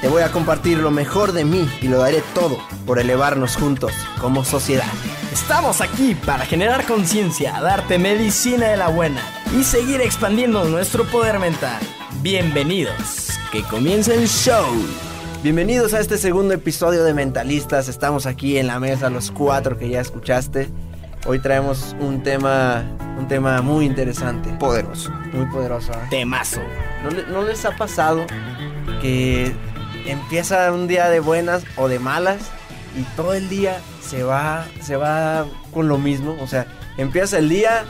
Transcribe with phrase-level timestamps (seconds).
[0.00, 3.92] Te voy a compartir lo mejor de mí y lo daré todo por elevarnos juntos
[4.20, 4.84] como sociedad.
[5.32, 9.20] Estamos aquí para generar conciencia, darte medicina de la buena
[9.58, 11.80] y seguir expandiendo nuestro poder mental.
[12.20, 14.66] Bienvenidos, que comience el show.
[15.42, 17.88] Bienvenidos a este segundo episodio de Mentalistas.
[17.88, 20.68] Estamos aquí en la mesa los cuatro que ya escuchaste.
[21.26, 22.84] Hoy traemos un tema,
[23.18, 25.10] un tema muy interesante, Poderoso.
[25.32, 25.92] muy poderoso.
[25.92, 26.06] ¿eh?
[26.10, 26.60] Temazo.
[27.02, 28.26] ¿No, no les ha pasado
[29.00, 29.54] que
[30.06, 32.38] empieza un día de buenas o de malas
[32.98, 36.36] y todo el día se va, se va con lo mismo?
[36.40, 36.66] O sea,
[36.96, 37.84] empieza el día,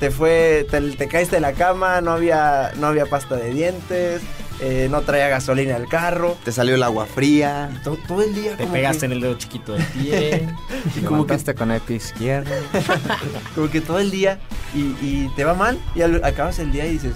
[0.00, 4.22] te fue, te, te caíste de la cama, no había, no había pasta de dientes,
[4.60, 6.36] eh, no traía gasolina el carro.
[6.44, 7.68] Te salió el agua fría.
[7.84, 10.48] to- todo el día Te como pegaste que- en el dedo chiquito del pie.
[10.96, 12.54] Y como que está con el pie izquierdo.
[13.54, 14.38] como que todo el día
[14.74, 17.14] y, y te va mal y al- acabas el día y dices,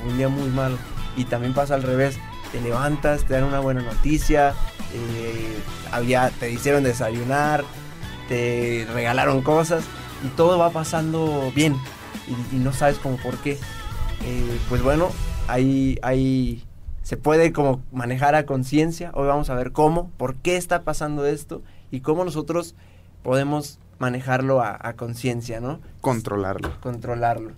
[0.00, 0.78] "Fue un día muy malo.
[1.16, 2.16] Y también pasa al revés,
[2.52, 4.54] te levantas, te dan una buena noticia,
[4.94, 5.58] eh,
[5.92, 7.64] había, te hicieron desayunar,
[8.28, 9.84] te regalaron cosas
[10.24, 11.76] y todo va pasando bien
[12.26, 13.58] y, y no sabes como por qué.
[14.24, 15.10] Eh, pues bueno,
[15.48, 16.64] ahí, ahí
[17.02, 19.10] se puede como manejar a conciencia.
[19.14, 22.74] Hoy vamos a ver cómo, por qué está pasando esto y cómo nosotros
[23.22, 25.80] podemos manejarlo a, a conciencia, ¿no?
[26.00, 26.72] Controlarlo.
[26.80, 27.52] Controlarlo.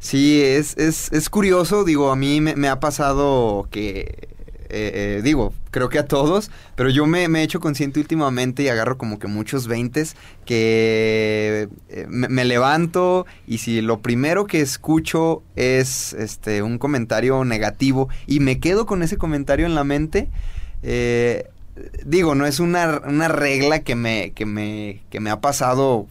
[0.00, 4.30] Sí, es, es, es curioso, digo, a mí me, ha pasado que,
[4.70, 8.62] eh, eh, digo, creo que a todos, pero yo me, me he hecho consciente últimamente
[8.62, 10.16] y agarro como que muchos veintes
[10.46, 17.44] que eh, me, me levanto y si lo primero que escucho es este un comentario
[17.44, 20.30] negativo y me quedo con ese comentario en la mente,
[22.06, 26.06] digo, no es una, una regla que me, que, me, que me ha pasado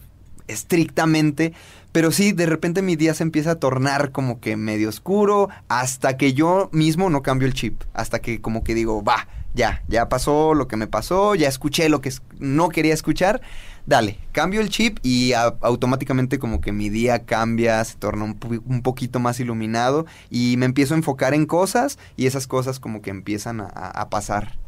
[0.50, 1.52] estrictamente,
[1.92, 6.16] pero sí, de repente mi día se empieza a tornar como que medio oscuro hasta
[6.16, 7.82] que yo mismo no cambio el chip.
[7.94, 11.88] Hasta que como que digo, va, ya, ya pasó lo que me pasó, ya escuché
[11.88, 13.40] lo que no quería escuchar.
[13.86, 19.18] Dale, cambio el chip y automáticamente como que mi día cambia, se torna un, poquito
[19.18, 23.60] más iluminado y me empiezo a enfocar en cosas y esas cosas como que empiezan
[23.60, 24.58] a pasar.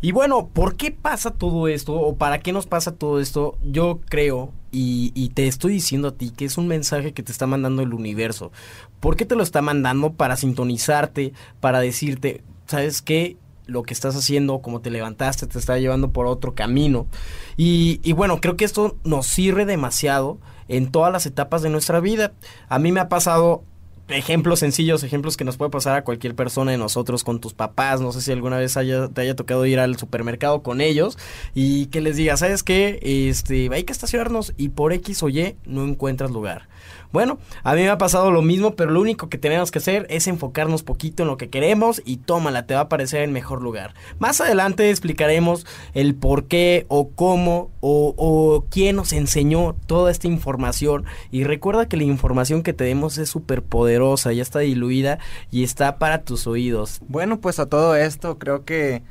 [0.00, 1.94] Y bueno, ¿por qué pasa todo esto?
[1.94, 3.58] ¿O para qué nos pasa todo esto?
[3.64, 7.46] Yo creo, y, te estoy diciendo a ti, que es un mensaje que te está
[7.48, 8.52] mandando el universo.
[9.00, 10.12] ¿Por qué te lo está mandando?
[10.12, 13.36] Para sintonizarte, para decirte, ¿sabes qué?
[13.66, 17.06] Lo que estás haciendo, como te levantaste, te está llevando por otro camino.
[17.56, 20.38] Y, y bueno, creo que esto nos sirve demasiado
[20.68, 22.32] en todas las etapas de nuestra vida.
[22.68, 23.64] A mí me ha pasado
[24.08, 28.00] ejemplos sencillos, ejemplos que nos puede pasar a cualquier persona de nosotros con tus papás.
[28.00, 31.18] No sé si alguna vez haya, te haya tocado ir al supermercado con ellos
[31.54, 32.98] y que les diga, ¿sabes qué?
[33.02, 36.68] Este, hay que estacionarnos y por X o Y no encuentras lugar.
[37.12, 40.06] Bueno, a mí me ha pasado lo mismo, pero lo único que tenemos que hacer
[40.10, 43.62] es enfocarnos poquito en lo que queremos y tómala, te va a aparecer el mejor
[43.62, 43.94] lugar.
[44.18, 50.26] Más adelante explicaremos el por qué o cómo o, o quién nos enseñó toda esta
[50.26, 51.04] información.
[51.30, 55.18] Y recuerda que la información que tenemos es súper poderosa, ya está diluida
[55.50, 57.00] y está para tus oídos.
[57.08, 59.02] Bueno, pues a todo esto creo que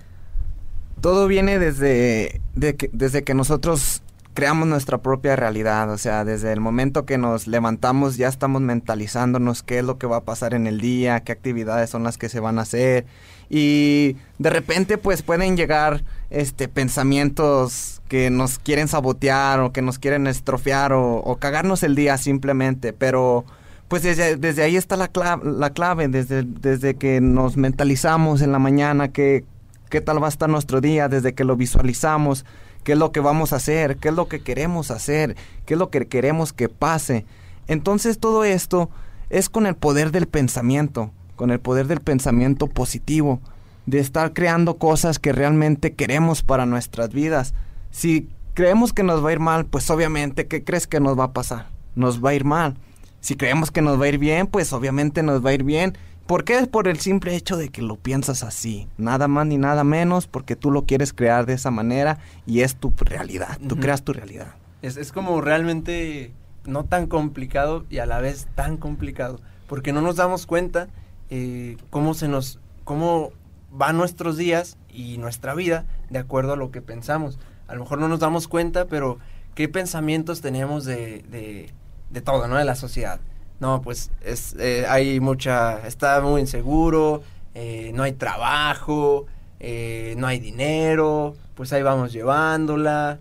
[1.02, 4.02] todo viene desde, de desde que nosotros
[4.38, 9.64] creamos nuestra propia realidad, o sea, desde el momento que nos levantamos ya estamos mentalizándonos
[9.64, 12.30] qué es lo que va a pasar en el día, qué actividades son las que
[12.30, 13.08] se van a hacer
[13.50, 19.98] y de repente pues pueden llegar este pensamientos que nos quieren sabotear o que nos
[19.98, 23.44] quieren estrofiar o, o cagarnos el día simplemente, pero
[23.88, 28.52] Pues desde, desde ahí está la clave, la clave desde, desde que nos mentalizamos en
[28.52, 29.46] la mañana, que,
[29.90, 32.46] qué tal va a estar nuestro día, desde que lo visualizamos,
[32.88, 35.36] qué es lo que vamos a hacer, qué es lo que queremos hacer,
[35.66, 37.26] qué es lo que queremos que pase.
[37.68, 38.90] Entonces todo esto
[39.30, 43.42] es con el poder del pensamiento, con el poder del pensamiento positivo,
[43.88, 47.54] de estar creando cosas que realmente queremos para nuestras vidas.
[47.92, 51.26] Si creemos que nos va a ir mal, pues obviamente, ¿qué crees que nos va
[51.26, 51.68] a pasar?
[51.96, 52.78] Nos va a ir mal.
[53.20, 55.98] Si creemos que nos va a ir bien, pues obviamente nos va a ir bien.
[56.28, 56.68] ¿Por qué?
[56.68, 58.88] Por el simple hecho de que lo piensas así.
[58.98, 62.76] Nada más ni nada menos porque tú lo quieres crear de esa manera y es
[62.76, 63.58] tu realidad.
[63.68, 64.56] Tú creas tu realidad.
[64.82, 66.34] Es, es como realmente
[66.66, 69.40] no tan complicado y a la vez tan complicado.
[69.68, 70.88] Porque no nos damos cuenta
[71.30, 72.60] eh, cómo se nos.
[72.84, 73.32] cómo
[73.72, 77.40] van nuestros días y nuestra vida de acuerdo a lo que pensamos.
[77.68, 79.18] A lo mejor no nos damos cuenta, pero
[79.56, 81.72] qué pensamientos tenemos de, de
[82.10, 82.58] de todo, ¿no?
[82.58, 83.20] De la sociedad.
[83.60, 87.24] No, pues es, eh, hay mucha, está muy inseguro,
[87.56, 89.26] eh, no hay trabajo,
[89.60, 93.20] eh, no hay dinero, pues ahí vamos llevándola.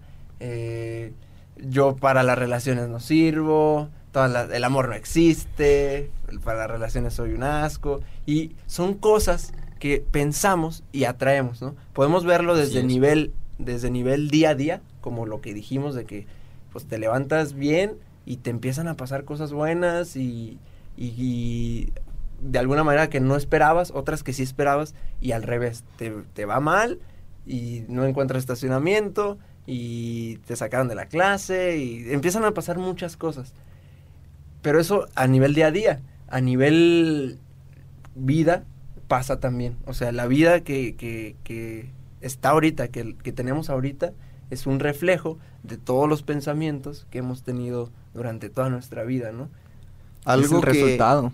[1.59, 6.11] yo para las relaciones no sirvo, el amor no existe,
[6.45, 8.01] para las relaciones soy un asco.
[8.27, 11.75] Y son cosas que pensamos y atraemos, ¿no?
[11.93, 16.27] Podemos verlo desde nivel, desde nivel día a día, como lo que dijimos de que
[16.73, 17.95] pues te levantas bien
[18.27, 20.59] y te empiezan a pasar cosas buenas y,
[20.97, 21.93] y,
[22.43, 26.45] de alguna manera que no esperabas, otras que sí esperabas y al revés, te, te
[26.45, 26.99] va mal
[27.47, 33.17] y no encuentras estacionamiento y te sacaron de la clase y empiezan a pasar muchas
[33.17, 33.55] cosas.
[34.61, 37.39] Pero eso a nivel día a día, a nivel
[38.15, 38.65] vida
[39.09, 39.77] pasa también.
[39.87, 41.89] O sea, la vida que, que, que
[42.21, 44.13] está ahorita, que, que tenemos ahorita,
[44.51, 49.49] es un reflejo de todos los pensamientos que hemos tenido durante toda nuestra vida, ¿no?
[50.25, 51.33] Algo que, resultado.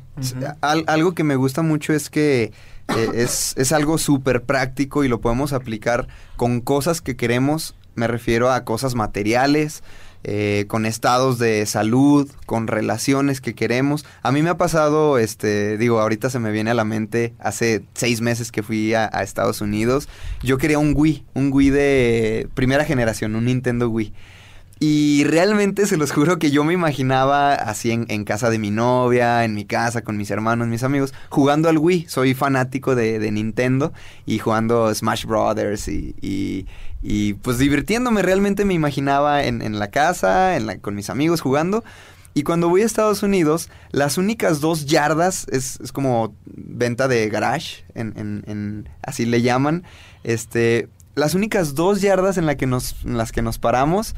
[0.61, 2.53] algo que me gusta mucho es que
[2.95, 8.07] eh, es, es algo súper práctico y lo podemos aplicar con cosas que queremos, me
[8.07, 9.83] refiero a cosas materiales,
[10.25, 14.05] eh, con estados de salud, con relaciones que queremos.
[14.23, 17.83] A mí me ha pasado, este, digo, ahorita se me viene a la mente, hace
[17.95, 20.09] seis meses que fui a, a Estados Unidos,
[20.43, 24.13] yo quería un Wii, un Wii de primera generación, un Nintendo Wii.
[24.85, 29.45] Y realmente se los juro que yo me imaginaba así en, casa de mi novia,
[29.45, 32.07] en mi casa, con mis hermanos, mis amigos, jugando al Wii.
[32.09, 33.93] Soy fanático de, Nintendo
[34.27, 36.67] y jugando Smash Brothers y,
[37.01, 38.23] y, pues divirtiéndome.
[38.23, 41.85] Realmente me imaginaba en, la casa, en con mis amigos jugando.
[42.35, 47.29] Y cuando voy a Estados Unidos, las únicas dos yardas, es, es como venta de
[47.29, 49.85] garage, en, así le llaman,
[50.25, 54.17] este, las únicas dos yardas en, la que nos, en las que nos paramos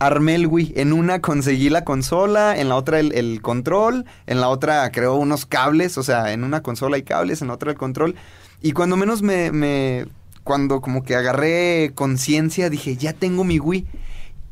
[0.00, 0.72] armé el Wii.
[0.76, 5.46] En una conseguí la consola, en la otra el, control, en la otra creo unos
[5.46, 8.16] cables, o sea, en una consola hay cables, en la otra el control.
[8.60, 10.06] Y cuando menos me,
[10.42, 13.86] cuando como que agarré conciencia, dije, ya tengo mi Wii.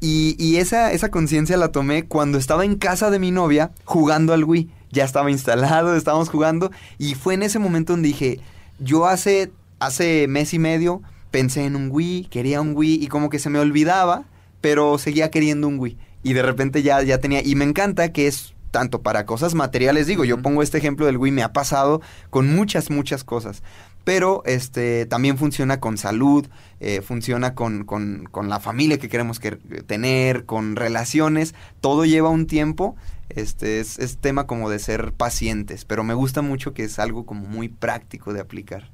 [0.00, 4.32] Y, y esa, esa conciencia la tomé cuando estaba en casa de mi novia jugando
[4.32, 4.70] al Wii.
[4.92, 6.70] Ya estaba instalado, estábamos jugando.
[6.98, 8.40] Y fue en ese momento donde dije,
[8.78, 9.50] yo hace,
[9.80, 13.50] hace mes y medio pensé en un Wii, quería un Wii y como que se
[13.50, 14.24] me olvidaba
[14.60, 15.98] pero seguía queriendo un Wii.
[16.22, 20.06] Y de repente ya, ya tenía, y me encanta que es tanto para cosas materiales,
[20.06, 22.00] digo, yo pongo este ejemplo del Wii, me ha pasado
[22.30, 23.62] con muchas, muchas cosas.
[24.04, 26.46] Pero este también funciona con salud,
[26.80, 29.52] eh, funciona con, con, con, la familia que queremos que,
[29.86, 32.96] tener, con relaciones, todo lleva un tiempo.
[33.28, 37.26] Este es, es, tema como de ser pacientes, pero me gusta mucho que es algo
[37.26, 38.90] como muy práctico de aplicar.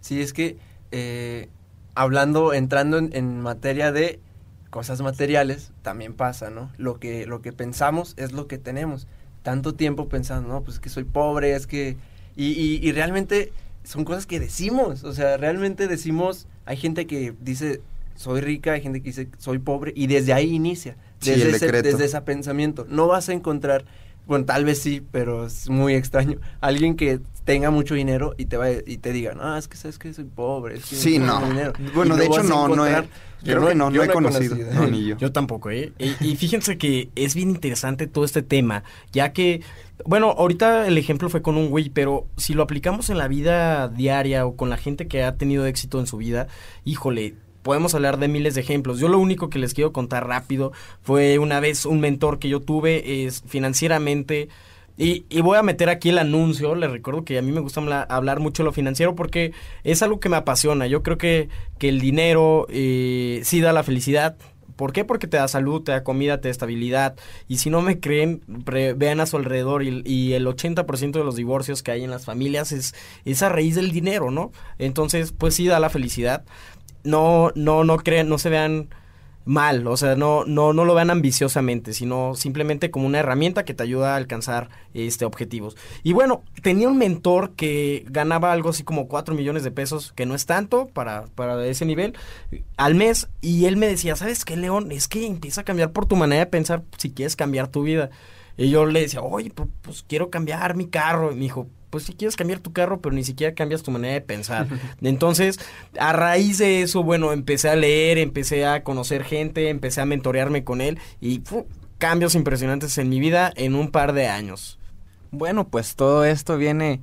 [0.00, 0.58] Sí, es que
[0.90, 1.48] eh,
[1.94, 4.20] hablando, entrando en materia de
[4.74, 6.68] cosas materiales también pasa, ¿no?
[6.78, 9.06] Lo que, lo que pensamos es lo que tenemos.
[9.44, 11.96] Tanto tiempo pensando, no, pues es que soy pobre, es que...
[12.34, 13.52] Y, y, realmente
[13.84, 17.82] son cosas que decimos, o sea, realmente decimos, hay gente que dice,
[18.16, 22.06] soy rica, hay gente que dice, soy pobre, y desde ahí inicia, desde, ese, desde
[22.06, 22.84] ese pensamiento.
[22.88, 23.84] No vas a encontrar
[24.26, 26.38] bueno, tal vez sí, pero es muy extraño.
[26.60, 29.98] Alguien que tenga mucho dinero y te va y te diga, no, es que sabes
[29.98, 31.42] que soy pobre, es que sí, no.
[31.94, 33.06] Bueno, de hecho no, no he,
[33.42, 34.56] creo que no, no, he conocido,
[35.18, 35.32] yo.
[35.32, 35.92] tampoco, ¿eh?
[35.98, 39.62] Y, fíjense que es bien interesante todo este tema, ya que
[40.06, 43.88] bueno, ahorita el ejemplo fue con un güey, pero si lo aplicamos en la vida
[43.88, 46.48] diaria o con la gente que ha tenido éxito en su vida,
[46.84, 49.00] híjole, podemos hablar de miles de ejemplos.
[49.00, 50.70] Yo lo único que les quiero contar rápido
[51.02, 54.48] fue una vez un mentor que yo tuve es financieramente.
[54.96, 58.38] Y, voy a meter aquí el anuncio, les recuerdo que a mí me gusta hablar
[58.38, 59.52] mucho de lo financiero porque
[59.82, 60.86] es algo que me apasiona.
[60.86, 64.36] Yo creo que, que el dinero eh, sí da la felicidad,
[64.76, 65.04] ¿Por qué?
[65.04, 67.14] Porque te da salud, te da comida, te da estabilidad.
[67.46, 71.36] Y si no me creen, vean a su alrededor y, y el 80% de los
[71.36, 72.94] divorcios que hay en las familias es
[73.24, 74.50] esa raíz del dinero, ¿no?
[74.78, 76.44] Entonces, pues sí da la felicidad.
[77.04, 78.88] No, no, no crean, no se vean
[79.44, 83.74] mal, o sea, no, no, no lo vean ambiciosamente, sino simplemente como una herramienta que
[83.74, 85.76] te ayuda a alcanzar este objetivos.
[86.02, 90.26] Y bueno, tenía un mentor que ganaba algo así como 4 millones de pesos, que
[90.26, 92.14] no es tanto para, para ese nivel,
[92.76, 94.92] al mes, y él me decía, ¿sabes qué, León?
[94.92, 98.10] Es que empieza a cambiar por tu manera de pensar si quieres cambiar tu vida.
[98.56, 101.32] Y yo le decía, oye, pues, quiero cambiar mi carro.
[101.32, 104.14] Y me dijo, pues si quieres cambiar tu carro, pero ni siquiera cambias tu manera
[104.14, 104.66] de pensar.
[105.02, 105.58] Entonces,
[105.98, 110.64] a raíz de eso, bueno, empecé a leer, empecé a conocer gente, empecé a mentorearme
[110.64, 111.42] con él y
[111.98, 114.78] cambios impresionantes en mi vida en un par de años.
[115.30, 117.00] Bueno, pues todo esto viene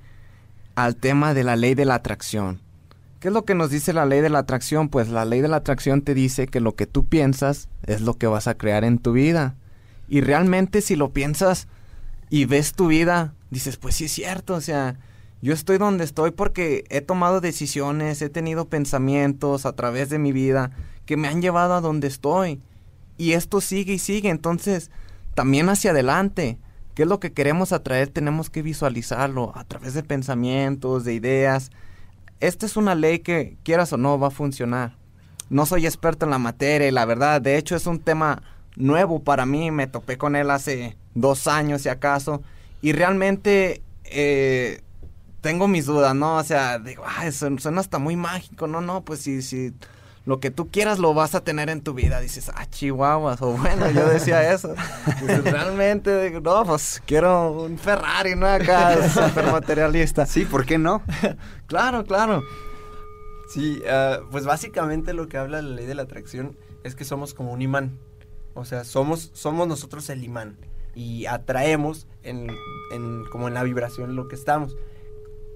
[0.76, 2.62] al tema de la ley de la atracción.
[3.22, 4.90] ¿Qué es lo que nos dice la ley de la atracción?
[4.90, 8.16] Pues la ley de la atracción te dice que lo que tú piensas es lo
[8.16, 9.56] que vas a crear en tu vida.
[10.12, 11.70] Y realmente si lo piensas
[12.30, 14.98] y ves tu vida dices, pues sí es cierto, o sea,
[15.42, 20.34] yo estoy donde estoy porque he tomado decisiones, he tenido pensamientos a través de mi
[20.34, 20.72] vida
[21.06, 22.60] que me han llevado a donde estoy.
[23.18, 24.92] Y esto sigue y sigue, entonces
[25.34, 26.58] también hacia adelante.
[26.94, 28.10] ¿Qué es lo que queremos atraer?
[28.10, 31.72] Tenemos que visualizarlo a través de pensamientos, de ideas.
[32.42, 34.98] Esta es una ley que, quieras o no, va a funcionar.
[35.50, 38.44] No soy experto en la materia y la verdad, de hecho es un tema
[38.76, 39.72] nuevo para mí.
[39.72, 42.42] Me topé con él hace dos años, si acaso
[42.82, 44.82] y realmente eh,
[45.42, 46.38] tengo mis dudas, ¿no?
[46.38, 49.74] O sea, digo, ah, suena hasta muy mágico, no, no, pues si, si
[50.26, 53.54] lo que tú quieras lo vas a tener en tu vida, dices, ah, chihuahuas, o
[53.54, 54.74] bueno, yo decía eso.
[55.44, 58.48] realmente, digo, no, pues quiero un Ferrari, ¿no?
[58.48, 60.26] Acá, súper materialista.
[60.26, 61.04] Sí, ¿por qué no?
[61.68, 62.44] claro, claro.
[63.50, 67.34] Sí, uh, pues básicamente lo que habla la ley de la atracción es que somos
[67.34, 67.98] como un imán.
[68.54, 70.58] O sea, somos, somos nosotros el imán
[70.96, 72.48] y atraemos en,
[73.32, 74.76] como en la vibración lo que estamos.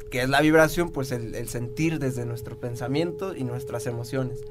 [0.10, 0.92] que es la vibración?
[0.92, 4.44] Pues el, sentir desde nuestro pensamiento y nuestras emociones.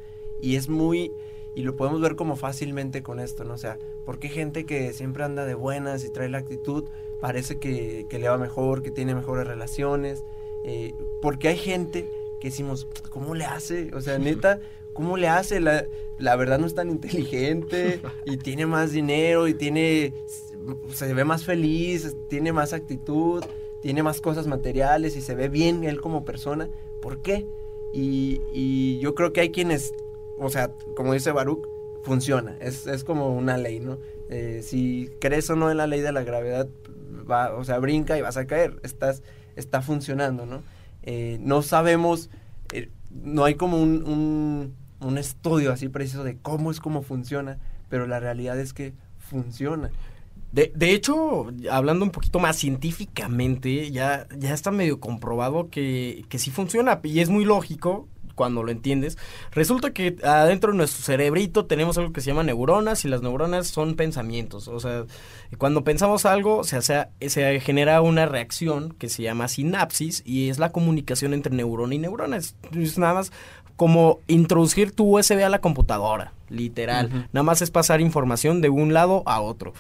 [0.43, 1.11] Y es muy,
[1.55, 3.55] y lo podemos ver como fácilmente con esto, ¿no?
[3.55, 6.85] O sea, porque gente que siempre anda de buenas y trae la actitud,
[7.21, 10.23] parece que, le va mejor, que tiene mejores relaciones.
[10.67, 12.11] Eh, porque hay gente
[12.41, 13.91] que decimos, ¿cómo le hace?
[13.95, 14.61] O sea, neta,
[14.95, 15.61] ¿cómo le hace?
[15.61, 15.85] La,
[16.19, 20.15] la verdad no es tan inteligente y tiene más dinero y tiene
[20.93, 23.45] se ve más feliz, tiene más actitud,
[23.83, 26.69] tiene más cosas materiales y se ve bien él como persona.
[27.03, 27.47] ¿Por qué?
[27.93, 29.93] Y, yo creo que hay quienes,
[30.39, 31.67] o sea, como dice Baruch,
[32.03, 32.57] funciona.
[32.61, 33.99] Es, como una ley, ¿no?
[34.31, 36.69] Eh, si crees o no en la ley de la gravedad,
[37.31, 38.81] va, o sea, brinca y vas a caer.
[38.83, 39.23] Estás,
[39.55, 40.63] está funcionando, ¿no?
[41.03, 42.31] Eh, no sabemos,
[42.73, 47.59] eh, no hay como un, un, un estudio así preciso de cómo es cómo funciona,
[47.89, 49.91] pero la realidad es que funciona.
[50.53, 56.39] De, de, hecho, hablando un poquito más científicamente, ya, ya está medio comprobado que, que
[56.39, 59.19] sí funciona y es muy lógico cuando lo entiendes.
[59.53, 63.69] Resulta que adentro de nuestro cerebrito tenemos algo que se llama neuronas y las neuronas
[63.69, 64.69] son pensamientos.
[64.69, 65.05] O sea,
[65.59, 70.59] cuando pensamos algo, se, hace, se genera una reacción que se llama sinapsis y es
[70.59, 72.37] la comunicación entre neurona y neurona.
[72.37, 73.33] Es, es nada más
[73.77, 77.29] como introducir tu USB a la computadora, literal.
[77.33, 79.73] Nada más es pasar información de un lado a otro.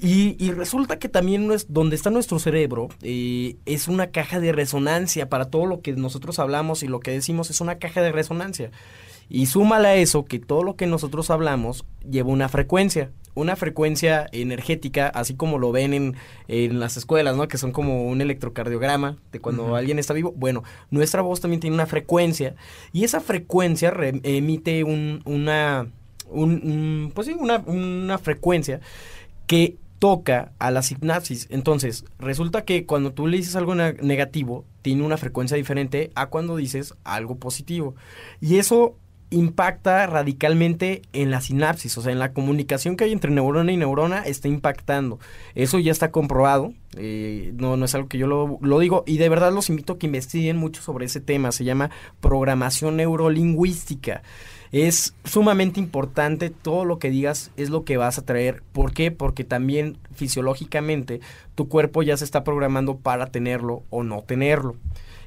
[0.00, 5.46] Y, resulta que también donde está nuestro cerebro eh, es una caja de resonancia para
[5.46, 8.70] todo lo que nosotros hablamos y lo que decimos es una caja de resonancia.
[9.28, 14.26] Y súmale a eso que todo lo que nosotros hablamos lleva una frecuencia, una frecuencia
[14.32, 16.16] energética, así como lo ven en,
[16.48, 17.48] en las escuelas, ¿no?
[17.48, 20.32] Que son como un electrocardiograma de cuando alguien está vivo.
[20.36, 22.54] Bueno, nuestra voz también tiene una frecuencia
[22.92, 23.92] y esa frecuencia
[24.22, 25.86] emite un, una,
[26.28, 28.80] un, pues sí, una, una frecuencia
[29.46, 31.46] que toca a la sinapsis.
[31.50, 36.56] Entonces, resulta que cuando tú le dices algo negativo, tiene una frecuencia diferente a cuando
[36.56, 37.94] dices algo positivo.
[38.40, 38.96] Y eso
[39.30, 43.76] impacta radicalmente en la sinapsis, o sea, en la comunicación que hay entre neurona y
[43.76, 45.18] neurona está impactando.
[45.54, 49.18] Eso ya está comprobado, eh, no, no es algo que yo lo, lo, digo, y
[49.18, 54.22] de verdad los invito a que investiguen mucho sobre ese tema, se llama programación neurolingüística.
[54.70, 58.62] Es sumamente importante, todo lo que digas es lo que vas a traer.
[58.72, 59.10] ¿Por qué?
[59.10, 61.20] Porque también fisiológicamente
[61.54, 64.76] tu cuerpo ya se está programando para tenerlo o no tenerlo.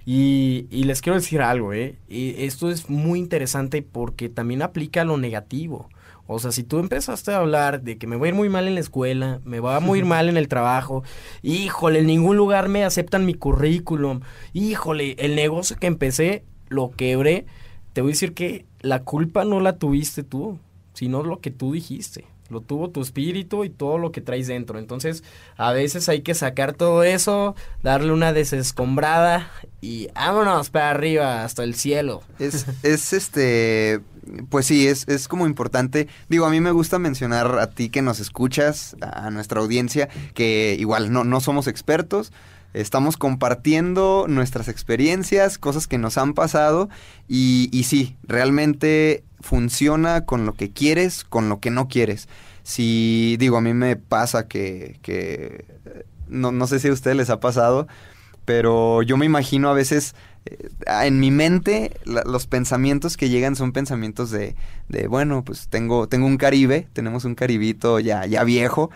[0.06, 1.96] Y, les quiero decir algo, ¿eh?
[2.10, 5.90] Y esto es muy interesante porque también aplica a lo negativo.
[6.28, 8.68] O sea, si tú empezaste a hablar de que me voy a ir muy mal
[8.68, 11.04] en la escuela, me va a muy mal en el trabajo,
[11.44, 14.22] híjole, en ningún lugar me aceptan mi currículum,
[14.54, 17.46] híjole, el negocio que empecé lo quebré,
[17.94, 20.58] te voy a decir que la culpa no la tuviste tú.
[20.94, 22.26] sino lo que tú dijiste.
[22.52, 24.78] Lo tuvo tu espíritu y todo lo que traes dentro.
[24.78, 25.24] Entonces,
[25.58, 29.50] a veces hay que sacar todo eso, darle una desescombrada
[29.82, 32.22] y vámonos para arriba, hasta el cielo.
[32.38, 34.02] Es, es este,
[34.50, 36.08] pues sí, es, es como importante.
[36.30, 40.76] Digo, a mí me gusta mencionar a ti que nos escuchas, a nuestra audiencia, que
[40.80, 42.32] igual no, no somos expertos,
[42.74, 46.90] estamos compartiendo nuestras experiencias, cosas que nos han pasado
[47.28, 52.28] y, y sí, realmente funciona con lo que quieres, con lo que no quieres.
[52.64, 55.66] Si, digo, a mí me pasa que, que
[56.28, 57.88] no, no sé si a ustedes les ha pasado,
[58.46, 63.72] pero yo me imagino a veces eh, en mi mente los pensamientos que llegan son
[63.72, 64.56] pensamientos de,
[64.90, 68.90] de, bueno, pues tengo, tengo un Caribe, tenemos un Caribito ya, ya viejo.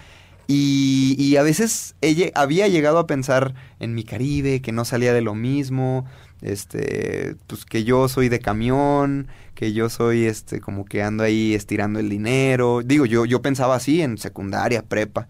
[0.47, 1.95] Y, y a veces
[2.35, 6.05] había llegado a pensar en mi Caribe, que no salía de lo mismo,
[6.41, 11.53] este, pues que yo soy de camión, que yo soy este como que ando ahí
[11.53, 12.81] estirando el dinero.
[12.83, 15.27] Digo, yo yo pensaba así en secundaria, prepa.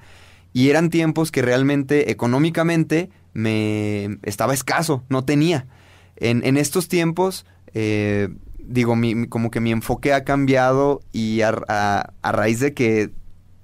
[0.54, 5.68] Y eran tiempos que realmente económicamente me estaba escaso, no tenía.
[6.16, 11.54] En, en estos tiempos, eh, digo, mi, como que mi enfoque ha cambiado y a,
[11.68, 13.12] a, a raíz de que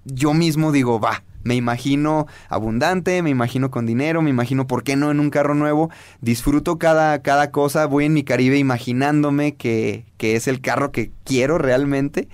[0.03, 4.95] yo mismo digo, va, me imagino abundante, me imagino con dinero, me imagino, ¿por qué
[4.95, 5.89] no en un carro nuevo?
[6.21, 11.12] Disfruto cada, cada cosa, voy en mi Caribe imaginándome que, que es el carro que
[11.24, 12.27] quiero realmente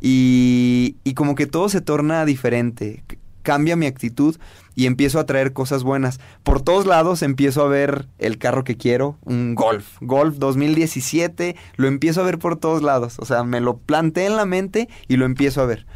[0.00, 3.04] y, y como que todo se torna diferente,
[3.42, 4.36] cambia mi actitud
[4.74, 6.20] y empiezo a traer cosas buenas.
[6.42, 9.98] Por todos lados empiezo a ver el carro que quiero, un Golf.
[10.00, 13.18] Golf 2017, lo empiezo a ver por todos lados.
[13.18, 15.86] O sea, me lo planteé en la mente y lo empiezo a ver.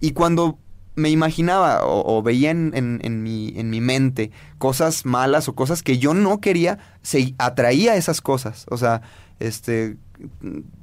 [0.00, 0.58] Y cuando
[0.96, 5.82] me imaginaba o, veía en, en, en, mi, en mi mente cosas malas o cosas
[5.82, 8.66] que yo no quería, se atraía esas cosas.
[8.70, 9.02] O sea,
[9.40, 9.96] este,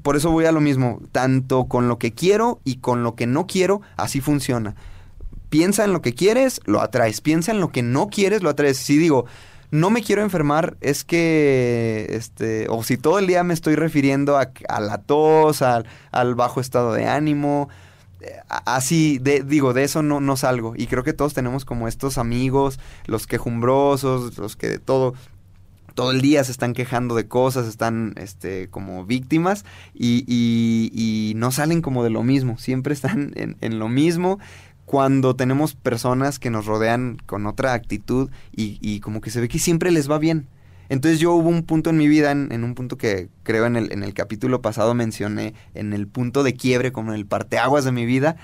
[0.01, 3.27] por eso voy a lo mismo, tanto con lo que quiero y con lo que
[3.27, 4.75] no quiero, así funciona.
[5.49, 7.21] Piensa en lo que quieres, lo atraes.
[7.21, 8.77] Piensa en lo que no quieres, lo atraes.
[8.77, 9.25] Si digo,
[9.69, 14.37] no me quiero enfermar, es que, este, o si todo el día me estoy refiriendo
[14.37, 17.69] a, la tos, al bajo estado de ánimo,
[18.47, 20.73] así, de, digo, de eso no, no salgo.
[20.75, 25.13] Y creo que todos tenemos como estos amigos, los quejumbrosos, los que de todo,
[25.95, 31.33] todo el día se están quejando de cosas, están este, como víctimas y, y, y
[31.35, 34.39] no salen como de lo mismo, siempre están en, lo mismo.
[34.85, 39.57] Cuando tenemos personas que nos rodean con otra actitud y como que se ve que
[39.57, 40.47] siempre les va bien.
[40.91, 43.77] Entonces yo hubo un punto en mi vida, en, en, un punto que creo en
[43.77, 47.85] el, en el capítulo pasado mencioné, en el punto de quiebre, como en el parteaguas
[47.85, 48.35] de mi vida,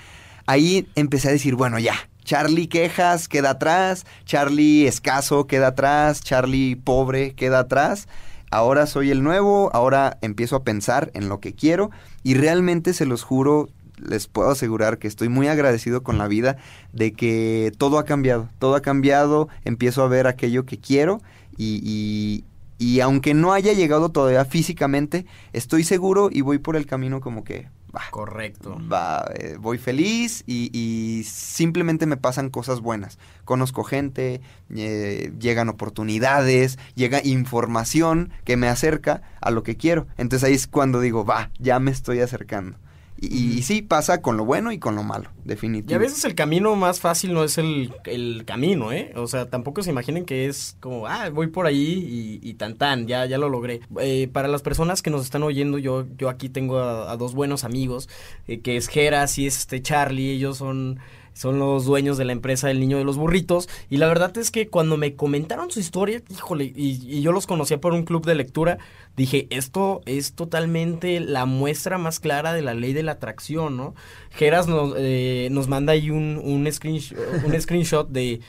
[0.46, 6.74] ahí empecé a decir, bueno, ya, Charlie quejas queda atrás, Charlie escaso queda atrás, Charlie
[6.76, 8.08] pobre queda atrás.
[8.50, 11.90] Ahora soy el nuevo, ahora empiezo a pensar en lo que quiero
[12.22, 16.56] y realmente se los juro, les puedo asegurar que estoy muy agradecido con la vida
[16.94, 21.20] de que todo ha cambiado, todo ha cambiado, empiezo a ver aquello que quiero
[21.58, 22.44] y, y,
[22.78, 27.44] y, aunque no haya llegado todavía físicamente, estoy seguro y voy por el camino como
[27.44, 27.68] que...
[27.94, 28.78] Va, Correcto.
[28.90, 33.18] Va, eh, voy feliz y, y, simplemente me pasan cosas buenas.
[33.44, 34.42] Conozco gente,
[34.74, 40.06] eh, llegan oportunidades, llega información que me acerca a lo que quiero.
[40.18, 42.78] Entonces ahí es cuando digo, va, ya me estoy acercando.
[43.20, 45.92] Y, y, sí, pasa con lo bueno y con lo malo, definitivamente.
[45.92, 49.12] Y a veces el camino más fácil no es el, el camino, ¿eh?
[49.16, 52.76] O sea, tampoco se imaginen que es como, ah, voy por ahí y, y tan
[52.76, 53.80] tan, ya, ya lo logré.
[54.00, 57.34] Eh, para las personas que nos están oyendo, yo, yo aquí tengo a, a dos
[57.34, 58.08] buenos amigos,
[58.46, 61.00] eh, que es Geras y es este Charlie, ellos son
[61.38, 63.68] son los dueños de la empresa del niño de los burritos.
[63.88, 67.46] Y la verdad es que cuando me comentaron su historia, híjole, y, y, yo los
[67.46, 68.78] conocía por un club de lectura,
[69.16, 73.94] dije, esto es totalmente la muestra más clara de la ley de la atracción, ¿no?
[74.30, 78.40] Geras nos, eh, nos manda ahí un, un, screenshot, un screenshot de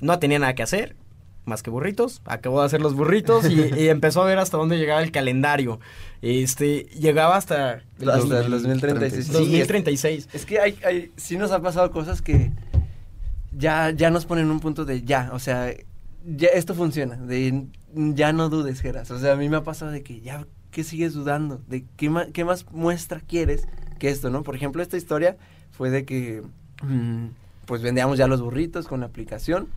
[0.00, 0.96] no tenía nada que hacer,
[1.44, 4.78] más que burritos, acabó de hacer los burritos y, y, empezó a ver hasta dónde
[4.78, 5.80] llegaba el calendario.
[6.20, 9.32] Este, llegaba hasta el, hasta el 2036.
[9.32, 10.22] 2036.
[10.22, 12.52] Sí, es, es, que hay, hay, sí nos ha pasado cosas que
[13.56, 15.74] ya, ya nos ponen un punto de ya, o sea,
[16.24, 19.10] ya esto funciona, de ya no dudes, Geras.
[19.10, 21.60] O sea, a mí me ha pasado de que ya, ¿qué sigues dudando?
[21.66, 23.66] ¿De qué más, qué más muestra quieres
[23.98, 24.42] que esto, no?
[24.42, 25.36] Por ejemplo, esta historia
[25.72, 26.42] fue de que,
[26.82, 27.26] mmm,
[27.66, 29.68] pues vendíamos ya los burritos con la aplicación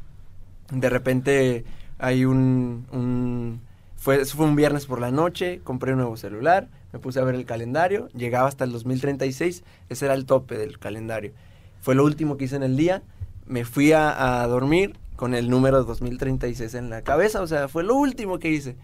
[0.71, 1.65] de repente
[1.97, 3.61] hay un, un
[3.95, 7.35] fue, fue un viernes por la noche, compré un nuevo celular, me puse a ver
[7.35, 11.33] el calendario, llegaba hasta el 2036, ese era el tope del calendario.
[11.81, 13.03] Fue lo último que hice en el día,
[13.45, 17.95] me fui a, dormir con el número 2036 en la cabeza, o sea, fue lo
[17.95, 18.75] último que hice.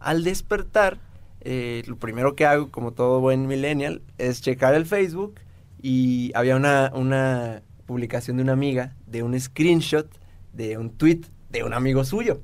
[0.00, 0.98] Al despertar,
[1.40, 5.34] eh, lo primero que hago, como todo buen millennial, es checar el Facebook
[5.80, 10.08] y había una, una publicación de una amiga de un screenshot
[10.52, 12.42] de un tweet de un amigo suyo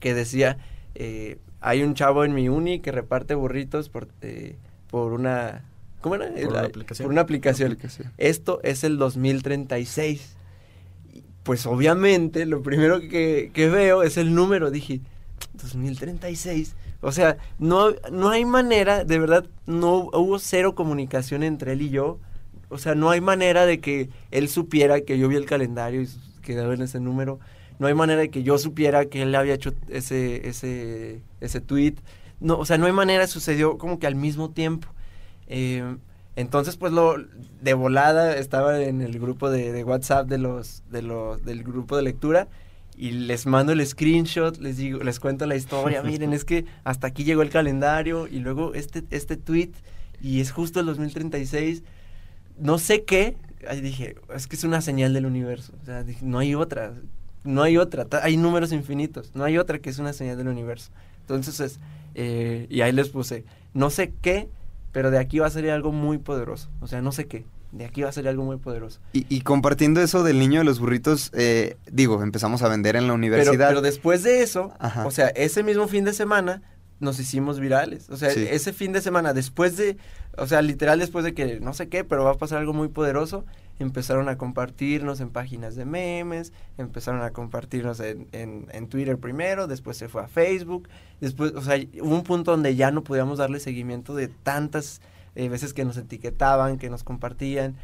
[0.00, 0.58] que decía,
[0.94, 4.56] eh, hay un chavo en mi uni que reparte burritos por, eh,
[4.90, 5.64] por una...
[6.00, 6.30] ¿Cómo era?
[6.32, 7.04] Por una aplicación.
[7.04, 7.72] Por una aplicación.
[7.72, 8.12] Aplicación.
[8.16, 10.36] Esto es el 2036.
[11.12, 14.70] Y, Pues obviamente lo primero que, que veo es el número.
[14.70, 15.00] Dije,
[15.52, 16.74] 2036.
[17.02, 21.90] O sea, no, no hay manera, de verdad, no hubo cero comunicación entre él y
[21.90, 22.18] yo.
[22.68, 26.08] O sea, no hay manera de que él supiera que yo vi el calendario y
[26.40, 27.38] s- quedaba en ese número.
[27.78, 31.94] No hay manera de que yo supiera que él había hecho ese, ese, ese tweet.
[32.40, 34.88] No, o sea, no hay manera, sucedió como que al mismo tiempo.
[35.46, 35.96] Eh,
[36.36, 37.16] entonces, pues lo
[37.60, 41.96] de volada estaba en el grupo de, de WhatsApp de los, de los, del grupo
[41.96, 42.48] de lectura
[42.96, 47.06] y les mando el screenshot, les digo, les cuento la historia, miren, es que hasta
[47.08, 49.70] aquí llegó el calendario y luego este, este tweet
[50.22, 51.82] y es justo el 2036,
[52.58, 53.36] no sé qué,
[53.68, 56.94] ahí dije, es que es una señal del universo, o sea, dije, no hay otra,
[57.44, 60.90] no hay otra, hay números infinitos, no hay otra que es una señal del universo.
[61.22, 61.80] Entonces, es,
[62.14, 63.44] eh, y ahí les puse,
[63.74, 64.48] no sé qué,
[64.92, 67.84] pero de aquí va a salir algo muy poderoso, o sea, no sé qué, de
[67.84, 69.00] aquí va a salir algo muy poderoso.
[69.12, 73.02] Y, y compartiendo eso del niño de los burritos, eh, digo, empezamos a vender en
[73.02, 73.68] la Pero, universidad.
[73.68, 75.06] pero después de eso, Ajá.
[75.06, 76.62] o sea, ese mismo fin de semana
[77.00, 78.08] nos hicimos virales.
[78.10, 78.46] O sea, Sí.
[78.48, 79.96] ese fin de semana, después de,
[80.36, 82.88] o sea, literal después de que no sé qué, pero va a pasar algo muy
[82.88, 83.44] poderoso,
[83.78, 89.66] empezaron a compartirnos en páginas de memes, empezaron a compartirnos en, en, en Twitter primero,
[89.66, 90.88] después se fue a Facebook,
[91.20, 95.00] después, o sea, hubo un punto donde ya no podíamos darle seguimiento de tantas
[95.34, 97.76] eh, veces que nos etiquetaban, que nos compartían.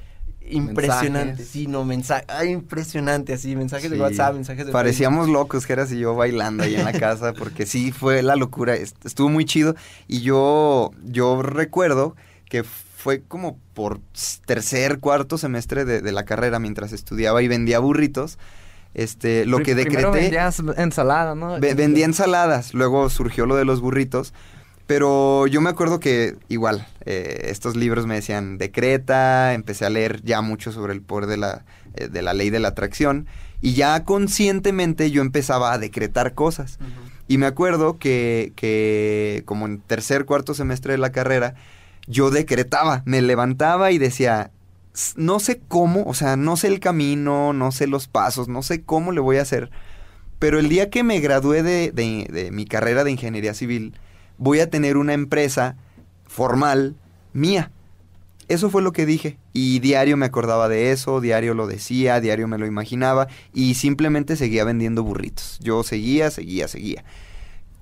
[0.49, 1.49] Impresionante, Mensajes.
[1.49, 4.01] sí, no, mensaje, impresionante, así, mensajes de.
[4.01, 4.73] WhatsApp, mensajes de Facebook.
[4.73, 8.75] Parecíamos locos, Geras y yo bailando ahí en la casa, porque sí fue la locura,
[8.77, 9.75] est- estuvo muy chido.
[10.09, 12.17] Y yo, yo recuerdo
[12.49, 14.01] que fue como por
[14.47, 18.39] tercer, cuarto semestre de, de la carrera, mientras estudiaba y vendía burritos.
[18.95, 20.11] Este, lo que decreté.
[20.11, 21.61] vendías ensalada, ¿no?
[21.61, 24.33] Ve- vendía ensaladas, luego surgió lo de los burritos.
[24.87, 30.23] Pero yo me acuerdo que igual, eh, estos libros me decían decreta, empecé a leer
[30.23, 33.27] ya mucho sobre el poder de la, eh, de la ley de la atracción
[33.61, 36.79] y ya conscientemente yo empezaba a decretar cosas.
[37.27, 41.55] Y me acuerdo que, que como en tercer, cuarto semestre de la carrera,
[42.07, 44.53] yo decretaba, me levantaba y decía,
[44.95, 48.63] "S- no sé cómo, o sea, no sé el camino, no sé los pasos, no
[48.63, 49.71] sé cómo le voy a hacer,
[50.39, 53.99] pero el día que me gradué de, de- de mi carrera de ingeniería civil,
[54.39, 55.77] voy a tener una empresa
[56.27, 56.97] formal
[57.33, 57.71] mía.
[58.49, 59.39] Eso fue lo que dije.
[59.53, 64.37] Y diario me acordaba de eso, diario lo decía, diario me lo imaginaba y simplemente
[64.37, 65.59] seguía vendiendo burritos.
[65.61, 67.05] Yo seguía, seguía, seguía.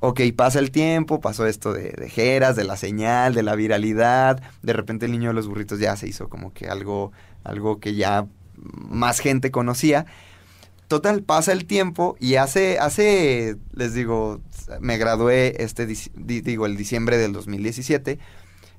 [0.01, 4.43] Ok, pasa el tiempo, pasó esto de, de Jeras, de la señal, de la viralidad.
[4.63, 7.13] De repente el niño de los burritos ya se hizo como que algo,
[7.43, 10.07] algo que ya más gente conocía.
[10.95, 14.41] Total, pasa el tiempo y hace, hace, les digo,
[14.79, 18.21] me gradué este, digo, el diciembre del 2017.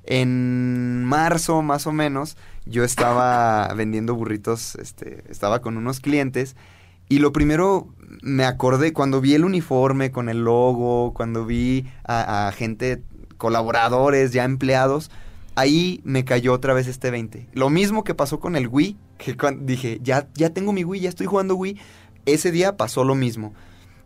[0.06, 6.56] En marzo, más o menos, yo estaba vendiendo burritos, este, estaba con unos clientes
[7.06, 7.88] y lo primero
[8.22, 13.02] me acordé cuando vi el uniforme con el logo, cuando vi a, a gente,
[13.36, 15.10] colaboradores, ya empleados,
[15.56, 17.48] ahí me cayó otra vez este 20.
[17.52, 21.08] Lo mismo que pasó con el Wii, que dije, ya, ya tengo mi Wii, ya
[21.08, 21.78] estoy jugando Wii.
[22.26, 23.54] Ese día pasó lo mismo.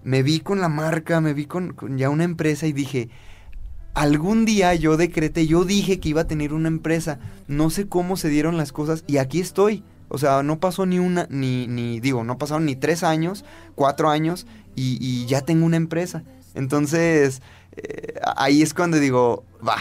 [0.05, 3.09] Me vi con la marca, me vi con, ya una empresa y dije,
[3.95, 7.19] algún día yo decreté, yo dije que iba a tener una empresa.
[7.49, 9.83] No sé cómo se dieron las cosas y aquí estoy.
[10.09, 14.11] O sea, no pasó ni una, ni, ni, digo, no pasaron ni tres años, cuatro
[14.11, 16.25] años y, y ya tengo una empresa.
[16.55, 19.79] Entonces, eh, ahí es cuando digo, va,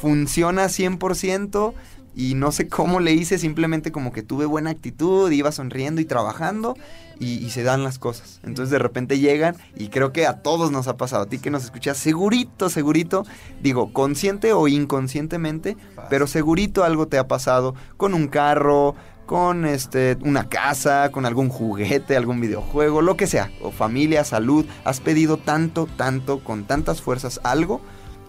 [0.00, 1.74] funciona 100%
[2.14, 6.04] y no sé cómo le hice, simplemente como que tuve buena actitud, iba sonriendo y
[6.04, 6.76] trabajando
[7.20, 8.40] y, y se dan las cosas.
[8.42, 11.50] Entonces de repente llegan y creo que a todos nos ha pasado, a ti que
[11.50, 13.24] nos escuchas, segurito, segurito,
[13.62, 15.76] digo, consciente o inconscientemente,
[16.10, 18.94] pero segurito algo te ha pasado con un carro,
[19.26, 24.64] con este una casa, con algún juguete, algún videojuego, lo que sea, o familia, salud,
[24.84, 27.82] has pedido tanto, tanto, con tantas fuerzas algo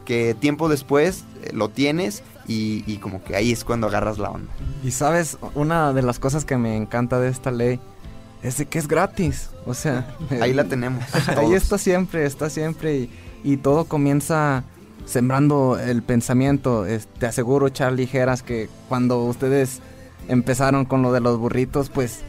[0.03, 4.31] que tiempo después eh, lo tienes y, y como que ahí es cuando agarras la
[4.31, 4.51] onda.
[4.83, 7.79] Y sabes, una de las cosas que me encanta de esta ley
[8.43, 9.49] es de que es gratis.
[9.65, 10.07] O sea,
[10.41, 11.03] Ahí la tenemos.
[11.37, 13.11] Ahí está siempre, está siempre y,
[13.43, 14.63] y todo comienza
[15.05, 16.85] sembrando el pensamiento.
[16.85, 19.79] Es- te aseguro, Charlie Geras, que cuando ustedes
[20.27, 22.19] empezaron con lo de los burritos, pues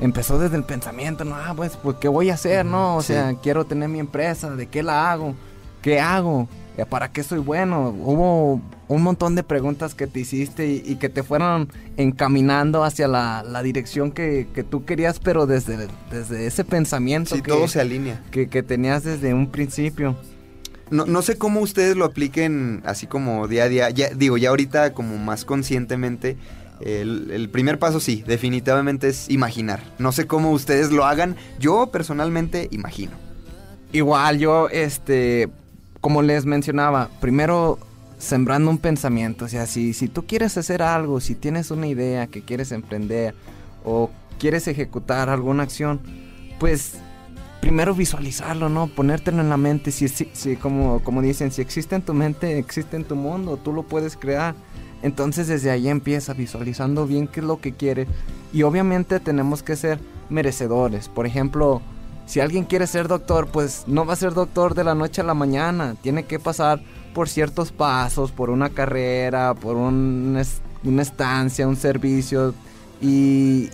[0.00, 2.96] empezó desde el pensamiento, no, ah, pues, pues, ¿qué voy a hacer, no?
[2.96, 3.12] O Sí.
[3.14, 5.34] sea, quiero tener mi empresa, ¿de qué la hago?
[5.82, 6.48] ¿Qué hago?
[6.90, 7.88] ¿Para qué soy bueno?
[7.88, 13.62] Hubo un montón de preguntas que te hiciste y, que te fueron encaminando hacia la,
[13.62, 17.34] dirección que, tú querías, pero desde, desde ese pensamiento.
[17.34, 18.22] Sí, todo se alinea.
[18.30, 20.16] Que, tenías desde un principio.
[20.90, 23.90] No, no, sé cómo ustedes lo apliquen así como día a día.
[23.90, 26.36] Ya, digo, ya ahorita como más conscientemente.
[26.80, 29.82] El, el, primer paso sí, definitivamente es imaginar.
[29.98, 31.34] No sé cómo ustedes lo hagan.
[31.58, 33.12] Yo personalmente imagino.
[33.92, 35.48] Igual yo, este,
[36.00, 37.78] como les mencionaba, primero
[38.18, 39.44] sembrando un pensamiento.
[39.44, 43.34] O sea, si, si tú quieres hacer algo, si tienes una idea que quieres emprender
[43.84, 46.00] o quieres ejecutar alguna acción,
[46.58, 46.94] pues
[47.60, 48.86] primero visualizarlo, ¿no?
[48.86, 49.90] Ponértelo en la mente.
[49.90, 53.72] Si, si, como, como dicen, si existe en tu mente, existe en tu mundo, tú
[53.72, 54.54] lo puedes crear.
[55.02, 58.08] Entonces desde ahí empieza visualizando bien qué es lo que quieres.
[58.52, 60.00] Y obviamente tenemos que ser
[60.30, 61.08] merecedores.
[61.08, 61.82] Por ejemplo,
[62.24, 65.24] si alguien quiere ser doctor, pues no va a ser doctor de la noche a
[65.24, 65.94] la mañana.
[66.02, 66.80] Tiene que pasar
[67.16, 70.42] por ciertos pasos, por una carrera, por una
[71.00, 72.52] estancia, un servicio
[73.00, 73.70] y,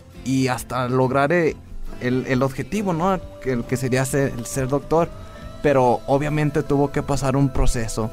[0.48, 1.56] hasta lograr eh,
[2.00, 3.18] el, objetivo, ¿no?
[3.42, 5.08] Que, que sería ser, el ser doctor.
[5.60, 8.12] Pero obviamente tuvo que pasar un proceso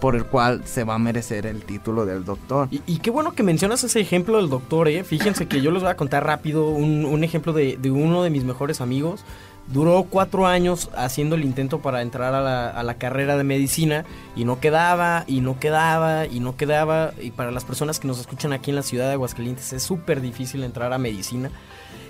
[0.00, 2.66] por el cual se va a merecer el título del doctor.
[2.72, 5.04] Y, qué bueno que mencionas ese ejemplo del doctor, ¿eh?
[5.04, 8.42] Fíjense que yo les voy a contar rápido un, ejemplo de, de, uno de mis
[8.42, 9.24] mejores amigos.
[9.66, 14.04] Duró cuatro años haciendo el intento para entrar a la, carrera de medicina
[14.36, 17.12] y no quedaba, y no quedaba, y no quedaba.
[17.20, 20.20] Y para las personas que nos escuchan aquí en la ciudad de Aguascalientes es súper
[20.20, 21.50] difícil entrar a medicina.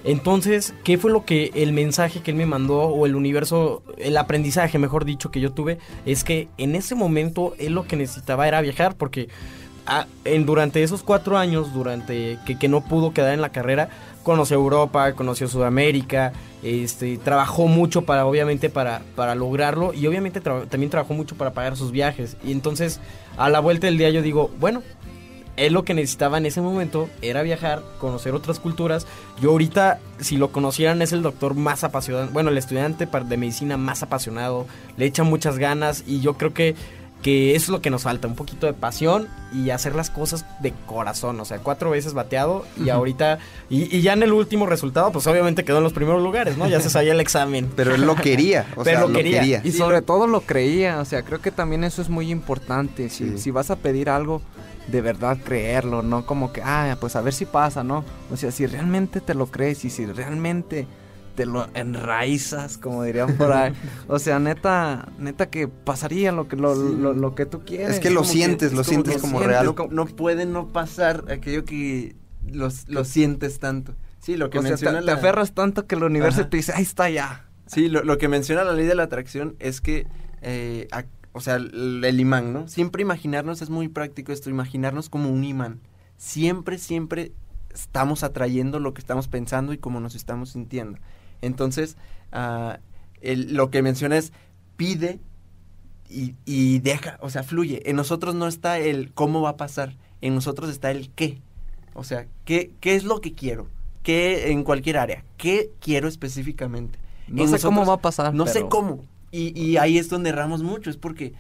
[0.03, 4.17] Entonces, ¿qué fue lo que el mensaje que él me mandó o el universo, el
[4.19, 5.79] aprendizaje, mejor dicho, que yo tuve?
[6.05, 9.29] Es que en ese momento él lo que necesitaba era viajar porque
[9.87, 10.07] ah,
[10.45, 13.89] durante esos cuatro años, durante que, que no pudo quedar en la carrera,
[14.23, 16.33] conoció Europa, conoció Sudamérica,
[16.65, 21.77] este, trabajó mucho para, obviamente, para, para lograrlo y obviamente también trabajó mucho para pagar
[21.77, 22.39] sus viajes.
[22.43, 23.01] Y entonces,
[23.37, 24.83] a la vuelta del día yo digo, bueno,
[25.57, 29.07] él lo que necesitaba en ese momento era viajar, conocer otras culturas.
[29.41, 33.77] Yo ahorita, si lo conocieran, es el doctor más apasionado, bueno, el estudiante de medicina
[33.77, 36.75] más apasionado, le echa muchas ganas y yo creo que
[37.25, 40.45] que eso es lo que nos falta, un poquito de pasión y hacer las cosas
[40.61, 43.39] de corazón, o sea, cuatro veces bateado y ahorita,
[43.71, 46.69] y, ya en el último resultado, pues obviamente quedó en los primeros lugares, ¿no?
[46.69, 47.71] Ya se sabía el examen.
[47.75, 49.63] Pero él lo quería, o Pero sea, lo quería.
[49.65, 53.39] Y sobre todo lo creía, o sea, creo que también eso es muy importante, si,
[53.39, 54.43] si vas a pedir algo,
[54.89, 58.05] de verdad creerlo, no como que, ah, pues a ver si pasa, ¿no?
[58.31, 60.87] O sea, si realmente te lo crees y si realmente
[61.35, 63.73] te lo enraizas, como dirían por ahí.
[64.09, 67.95] O sea, neta, neta que pasaría lo que, lo, lo, que tú quieres.
[67.97, 69.75] Es que lo sientes, lo sientes como, real.
[69.91, 72.17] No, puede no pasar aquello que
[72.51, 73.95] los, lo sientes tanto.
[74.21, 77.47] Sí, lo que menciona te, aferras tanto que el universo te dice, ahí está ya.
[77.67, 80.07] Sí, lo, que menciona la ley de la atracción es que,
[80.43, 80.89] eh,
[81.33, 82.69] o sea, el, el imán, ¿no?
[82.69, 85.81] Siempre imaginarnos, es muy práctico esto, imaginarnos como un imán.
[86.17, 87.33] Siempre, siempre
[87.75, 90.99] estamos atrayendo lo que estamos pensando y cómo nos estamos sintiendo.
[91.45, 91.97] Entonces,
[92.33, 92.75] uh,
[93.23, 94.33] lo que menciona es
[94.77, 95.21] pide
[96.09, 97.89] y, deja, o sea, fluye.
[97.89, 101.41] En nosotros no está el cómo va a pasar, en nosotros está el qué.
[101.95, 103.67] O sea, ¿qué, qué es lo que quiero?
[104.03, 105.25] ¿Qué en cualquier área?
[105.39, 106.99] ¿Qué quiero específicamente?
[107.27, 108.35] No sé cómo va a pasar.
[108.35, 109.05] No sé cómo.
[109.31, 111.33] Y, y, ahí es donde erramos mucho, es porque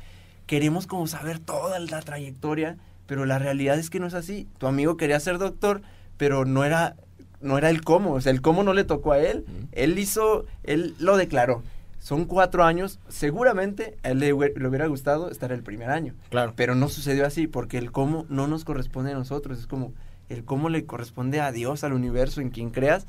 [0.47, 4.49] queremos como saber toda la trayectoria, pero la realidad es que no es así.
[4.59, 5.83] Tu amigo quería ser doctor,
[6.17, 6.97] pero no era
[7.45, 9.45] no era el cómo, o sea, el cómo no le tocó a él.
[9.73, 11.63] Él hizo, él lo declaró.
[11.99, 16.15] Son cuatro años, seguramente a él le, hubiera gustado estar el primer año.
[16.31, 16.55] Claro.
[16.57, 19.59] Pero no sucedió así, porque el cómo no nos corresponde a nosotros.
[19.59, 19.93] Es como
[20.29, 23.07] el cómo le corresponde a Dios, al universo, en quien creas.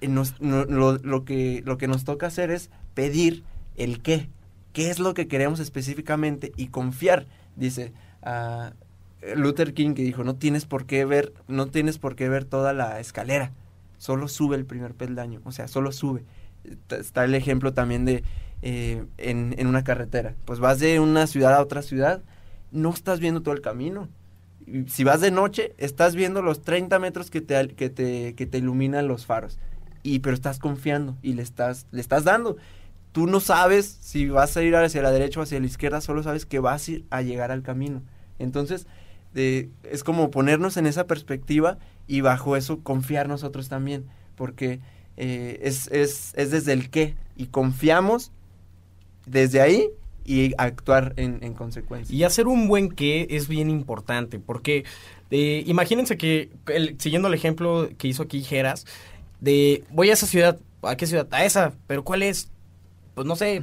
[0.00, 3.42] Eh, lo, que, lo que nos toca hacer es pedir
[3.76, 4.28] el qué.
[4.72, 6.52] ¿Qué es lo que queremos específicamente?
[6.56, 7.26] Y confiar.
[7.56, 7.92] Dice,
[8.24, 8.70] uh,
[9.36, 12.72] Luther King que dijo, no tienes por qué ver, no tienes por qué ver toda
[12.72, 13.52] la escalera
[14.02, 16.24] solo sube el primer peldaño, o sea, solo sube.
[16.90, 18.24] Está el ejemplo también de
[18.60, 20.34] eh, en, una carretera.
[20.44, 22.20] Pues vas de una ciudad a otra ciudad,
[22.72, 24.08] no estás viendo todo el camino.
[24.88, 28.58] Si vas de noche, estás viendo los 30 metros que te, que te, que te
[28.58, 29.60] iluminan los faros.
[30.02, 32.56] Y, pero estás confiando y le estás, le estás dando.
[33.12, 36.24] Tú no sabes si vas a ir hacia la derecha o hacia la izquierda, solo
[36.24, 38.02] sabes que vas a llegar al camino.
[38.40, 38.88] Entonces,
[39.32, 44.80] es como ponernos en esa perspectiva y bajo eso confiar nosotros también, porque
[45.16, 48.32] eh, es, es, es, desde el qué y confiamos
[49.26, 49.88] desde ahí
[50.24, 52.14] y actuar en, en, consecuencia.
[52.14, 54.84] Y hacer un buen qué es bien importante, porque
[55.30, 56.50] eh, imagínense que,
[56.98, 58.86] siguiendo el ejemplo que hizo aquí Geras,
[59.40, 61.26] de voy a esa ciudad, ¿a qué ciudad?
[61.30, 62.50] A esa, pero ¿cuál es?
[63.14, 63.62] Pues no sé,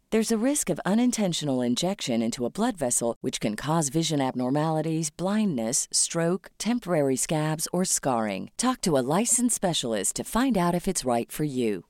[0.11, 5.09] There's a risk of unintentional injection into a blood vessel, which can cause vision abnormalities,
[5.09, 8.49] blindness, stroke, temporary scabs, or scarring.
[8.57, 11.85] Talk to a licensed specialist to find out if it's right for you.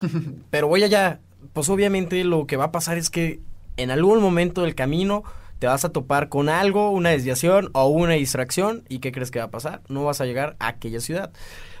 [0.50, 1.20] Pero voy allá.
[1.52, 3.38] Pues obviamente lo que va a pasar es que
[3.76, 5.22] en algún momento del camino
[5.60, 8.82] te vas a topar con algo, una desviación o una distracción.
[8.88, 9.82] ¿Y qué crees que va a pasar?
[9.88, 11.30] No vas a llegar a aquella ciudad.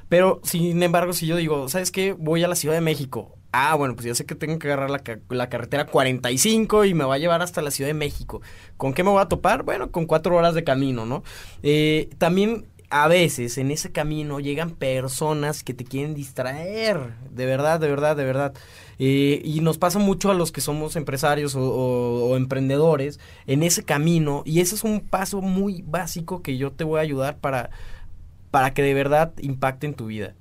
[0.08, 2.12] Pero, sin embargo, si yo digo, ¿sabes qué?
[2.12, 3.37] Voy a la Ciudad de México.
[3.50, 6.92] Ah, bueno, pues ya sé que tengo que agarrar la, ca- la carretera 45 y
[6.94, 8.42] me va a llevar hasta la Ciudad de México.
[8.76, 9.62] ¿Con qué me voy a topar?
[9.62, 11.22] Bueno, con cuatro horas de camino, ¿no?
[11.62, 17.14] Eh, también a veces en ese camino llegan personas que te quieren distraer.
[17.30, 18.52] De verdad, de verdad, de verdad.
[18.98, 24.42] Eh, y nos pasa mucho a los que somos empresarios o emprendedores en ese camino.
[24.44, 27.70] Y ese es un paso muy básico que yo te voy a ayudar para,
[28.50, 30.34] para que de verdad impacte en tu vida.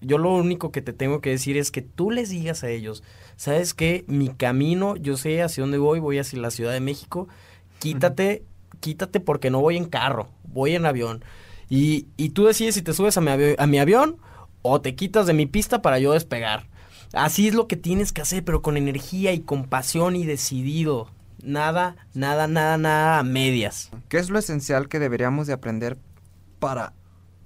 [0.00, 3.02] Yo lo único que te tengo que decir es que tú les digas a ellos,
[3.36, 7.28] sabes que mi camino, yo sé hacia dónde voy, voy hacia la Ciudad de México,
[7.78, 8.44] quítate,
[8.80, 11.22] quítate porque no voy en carro, voy en avión.
[11.68, 14.16] Y, y tú decides si te subes a mi, a mi avión
[14.62, 16.66] o te quitas de mi pista para yo despegar.
[17.12, 21.08] Así es lo que tienes que hacer, pero con energía y con pasión y decidido.
[21.42, 23.90] Nada, nada, nada, nada a medias.
[24.08, 25.98] ¿Qué es lo esencial que deberíamos de aprender
[26.58, 26.92] para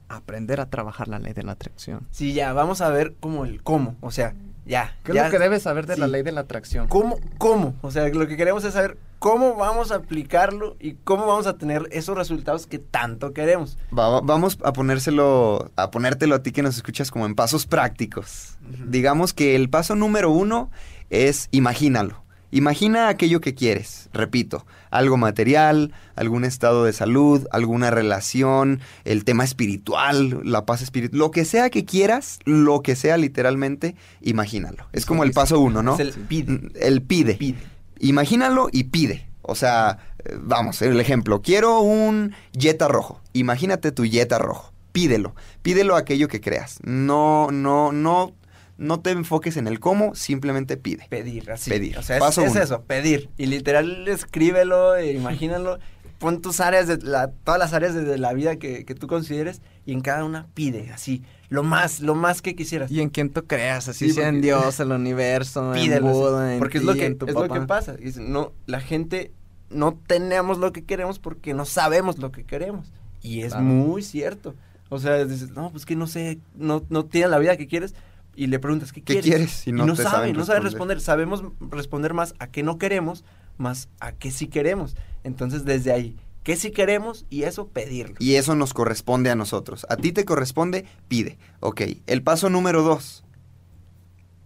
[0.08, 2.06] aprender a trabajar la ley de la atracción?
[2.10, 4.34] Sí, ya, vamos a ver como el cómo, o sea,
[4.66, 4.96] ya.
[5.04, 6.88] ¿Qué es ya- lo que debes saber de la ley de la atracción?
[6.88, 7.74] ¿Cómo, cómo?
[7.82, 11.56] O sea, lo que queremos es saber cómo vamos a aplicarlo y cómo vamos a
[11.58, 13.76] tener esos resultados que tanto queremos.
[13.96, 17.66] Va- va- vamos a ponérselo, a ponértelo a ti que nos escuchas como en pasos
[17.66, 18.56] prácticos.
[18.86, 20.70] Digamos que el paso número uno
[21.10, 22.23] es imagínalo.
[22.54, 29.42] Imagina aquello que quieres, repito, algo material, algún estado de salud, alguna relación, el tema
[29.42, 34.86] espiritual, la paz espiritual, lo que sea que quieras, lo que sea literalmente, imagínalo.
[34.92, 35.94] Es como el paso uno, ¿no?
[35.94, 36.60] Es el pide.
[36.76, 37.34] El pide.
[37.34, 37.58] Pide.
[37.98, 39.26] Imagínalo y pide.
[39.42, 39.98] O sea,
[40.40, 41.42] vamos, el ejemplo.
[41.42, 43.20] Quiero un Jetta rojo.
[43.32, 44.72] Imagínate tu Jetta rojo.
[44.92, 45.34] Pídelo.
[45.62, 46.78] Pídelo aquello que creas.
[46.84, 48.32] No, no, no,
[48.76, 51.06] no te enfoques en el cómo, simplemente pide.
[51.08, 51.70] Pedir, así.
[51.70, 51.96] Pedir.
[51.98, 53.30] O sea, es, Paso es eso, pedir.
[53.36, 55.78] Y literal, escríbelo, e imagínalo.
[56.18, 59.06] Pon tus áreas, de la, todas las áreas de, de la vida que, que tú
[59.06, 61.22] consideres y en cada una pide, así.
[61.50, 62.90] Lo más, lo más que quisieras.
[62.90, 66.52] Y en quién tú creas, así Sí, sea en Dios, el universo, Pídelo, en Buda,
[66.54, 68.80] en porque es ti, lo que en tu es lo que pasa Dice, no la
[68.80, 69.32] gente
[69.70, 73.64] no tenemos lo que queremos porque no sabemos lo que queremos y es Claro.
[73.64, 74.54] muy cierto
[74.88, 77.94] o sea dices no pues que no sé no no tiene la vida que quieres
[78.36, 79.66] y le preguntas qué ¿Qué quieres, quieres?
[79.66, 81.00] Y no te sabe saben no sabe responder.
[81.00, 83.24] sabemos responder más a qué no queremos
[83.58, 88.36] más a qué sí queremos entonces desde ahí qué sí queremos y eso pedirlo Y
[88.36, 89.86] eso nos corresponde a nosotros.
[89.88, 91.38] A ti te corresponde, pide.
[91.60, 93.24] Ok, el paso número dos.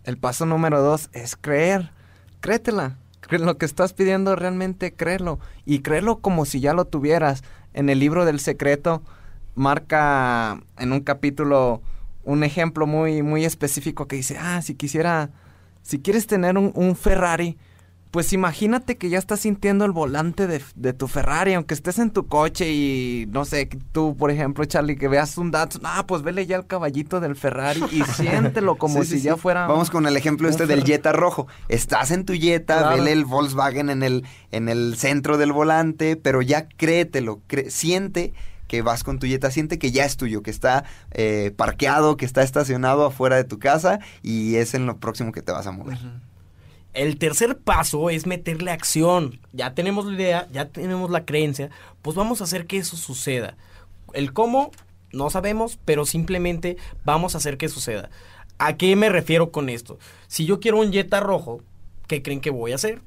[0.04, 1.90] El paso número dos es creer.
[2.40, 2.96] Créetela.
[3.30, 5.40] Lo que estás pidiendo realmente créelo.
[5.66, 7.42] Y créelo como si ya lo tuvieras.
[7.74, 9.02] En el libro del secreto
[9.54, 11.82] marca en un capítulo
[12.28, 15.30] un ejemplo muy, muy específico que dice, ah, si quisiera,
[15.82, 17.56] si quieres tener un, un Ferrari,
[18.10, 22.10] pues imagínate que ya estás sintiendo el volante de, de tu Ferrari, aunque estés en
[22.10, 26.22] tu coche y no sé, tú, por ejemplo, Charlie, que veas un Datsun, ah, pues
[26.22, 29.40] vele ya el caballito del Ferrari y siéntelo como Sí, sí, si ya sí.
[29.40, 29.66] fuera.
[29.66, 30.84] Vamos con el ejemplo este del.
[30.84, 31.48] Jetta rojo.
[31.68, 32.96] Estás en tu Jetta, Claro.
[32.96, 38.32] vele el Volkswagen en el, en el centro del volante, pero ya créetelo, siente
[38.68, 42.24] que vas con tu Jetta, siente que ya es tuyo, que está eh, parqueado, que
[42.24, 45.72] está estacionado afuera de tu casa y es en lo próximo que te vas a
[45.72, 45.98] mover.
[46.94, 49.40] El tercer paso es meterle acción.
[49.52, 51.70] Ya tenemos la idea, ya tenemos la creencia,
[52.02, 53.56] pues vamos a hacer que eso suceda.
[54.12, 54.70] El cómo
[55.12, 58.10] no sabemos, pero simplemente vamos a hacer que suceda.
[58.58, 59.98] ¿A qué me refiero con esto?
[60.26, 61.62] Si yo quiero un Jetta rojo,
[62.06, 63.00] ¿qué creen que voy a hacer?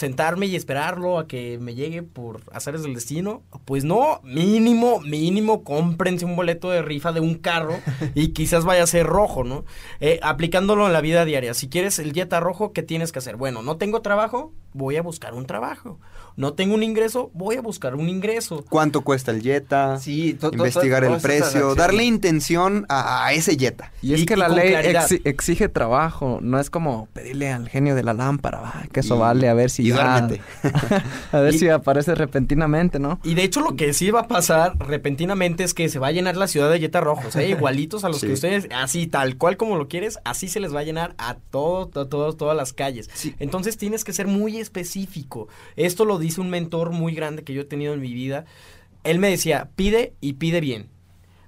[0.00, 3.42] Sentarme y esperarlo a que me llegue por azares del destino.
[3.66, 7.74] Pues no, mínimo, mínimo, cómprense un boleto de rifa de un carro
[8.14, 9.66] y quizás vaya a ser rojo, ¿no?
[10.00, 11.52] Eh, aplicándolo en la vida diaria.
[11.52, 13.36] Si quieres el Jetta rojo, ¿qué tienes que hacer?
[13.36, 15.98] Bueno, no tengo trabajo, voy a buscar un trabajo.
[16.36, 18.64] No tengo un ingreso, voy a buscar un ingreso.
[18.68, 19.98] ¿Cuánto cuesta el Jetta?
[19.98, 23.92] Sí, to- to- investigar to- el precio, darle intención a, a ese Jetta.
[24.00, 24.74] Y es Y- que y la ley
[25.24, 29.18] exige trabajo, no es como pedirle al genio de la lámpara, "Ah, que eso Y-
[29.18, 30.28] vale, a ver si y ya-
[31.32, 33.18] a ver Y- si aparece repentinamente, ¿no?
[33.24, 36.12] Y de hecho lo que sí va a pasar repentinamente es que se va a
[36.12, 37.48] llenar la ciudad de Jetta rojos, ¿eh?
[37.50, 38.28] igualitos a los Sí.
[38.28, 41.34] que ustedes, así tal cual como lo quieres, así se les va a llenar a
[41.50, 43.10] todo, to- todo, todas las calles.
[43.38, 45.48] Entonces tienes que ser muy específico.
[45.76, 48.44] Esto lo dice un mentor muy grande que yo he tenido en mi vida.
[49.04, 50.88] Él me decía, pide y pide bien.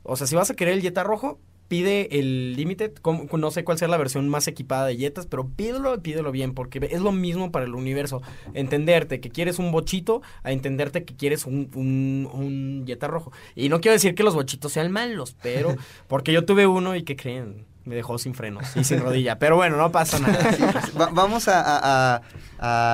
[0.02, 1.38] O sea, si vas a querer el Jetta rojo,
[1.72, 2.92] pide el Limited,
[3.32, 6.52] no sé cuál sea la versión más equipada de Jetas, pero pídelo y pídelo bien,
[6.52, 8.20] porque es lo mismo para el universo.
[8.52, 13.32] Entenderte que quieres un bochito, a entenderte que quieres un, un, un Jetta rojo.
[13.54, 15.74] Y no quiero decir que los bochitos sean malos, pero
[16.08, 19.38] porque yo tuve uno y que creen, me dejó sin frenos y sin rodilla.
[19.38, 20.38] Pero bueno, no pasa nada.
[20.72, 22.22] Pues, va- vamos a-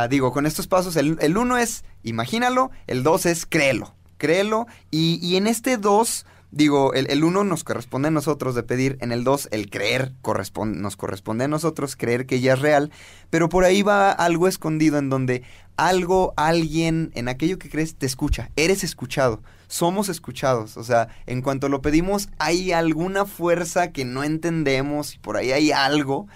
[0.08, 5.18] digo, con estos pasos, el, el uno es imagínalo, el dos es créelo, créelo, y,
[5.22, 9.12] y en este dos, digo, el, el uno nos corresponde a nosotros de pedir, en
[9.12, 12.90] el dos el creer corresponde, nos corresponde a nosotros creer que ya es real,
[13.30, 15.42] pero por ahí va algo escondido en donde
[15.76, 19.42] algo, alguien, en aquello que crees, te escucha, eres escuchado.
[19.68, 25.18] Somos escuchados, o sea, en cuanto lo pedimos, hay alguna fuerza que no entendemos y
[25.18, 26.26] por ahí hay algo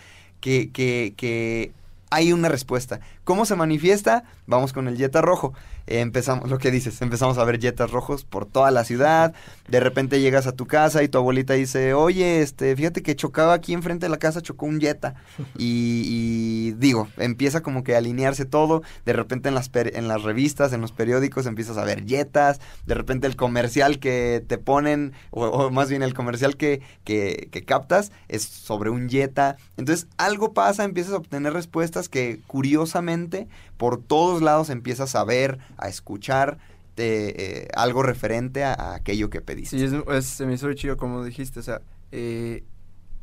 [0.40, 1.72] que, que, que
[2.12, 3.00] hay una respuesta.
[3.24, 4.24] ¿Cómo se manifiesta?
[4.46, 5.54] Vamos con el Jetta rojo.
[5.86, 9.34] Eh, empezamos, lo que dices, empezamos a ver Jetas rojos por toda la ciudad.
[9.66, 13.54] De repente llegas a tu casa y tu abuelita dice, oye, este, fíjate que chocaba
[13.54, 15.14] aquí enfrente de la casa, chocó un Jetta.
[15.58, 18.82] Y, y digo, empieza como que a alinearse todo.
[19.04, 22.60] De repente en las, en las revistas, en los periódicos empiezas a ver Jetas.
[22.86, 27.48] De repente el comercial que te ponen, o, o más bien el comercial que, que,
[27.52, 29.56] que captas, es sobre un Jetta.
[29.76, 35.58] Entonces algo pasa, empiezas a obtener respuestas que curiosamente por todos lados empiezas a ver,
[35.76, 36.58] a escuchar
[36.96, 39.78] eh, eh, algo referente a, a aquello que pediste.
[39.78, 41.80] Sí, es, es- se me hizo chido como dijiste, o sea,
[42.10, 42.64] eh,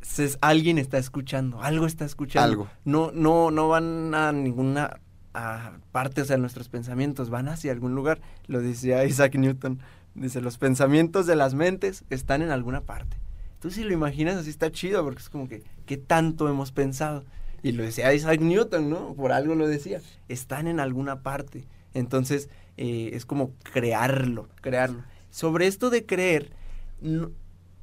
[0.02, 2.44] se- alguien está escuchando, algo está escuchando.
[2.48, 2.68] Algo.
[2.84, 4.98] No, no, no van a ninguna
[5.32, 8.20] a parte, o sea, nuestros pensamientos van hacia algún lugar.
[8.48, 9.78] Lo decía Isaac Newton,
[10.16, 13.16] dice, los pensamientos de las mentes están en alguna parte.
[13.60, 17.24] Tú si lo imaginas así está chido, porque es como que, ¿qué tanto hemos pensado?
[17.62, 19.14] Y lo decía Isaac Newton, ¿no?
[19.14, 20.00] Por algo lo decía.
[20.28, 21.66] Están en alguna parte.
[21.94, 25.04] Entonces, eh, es como crearlo, crearlo.
[25.30, 26.52] Sobre esto de creer,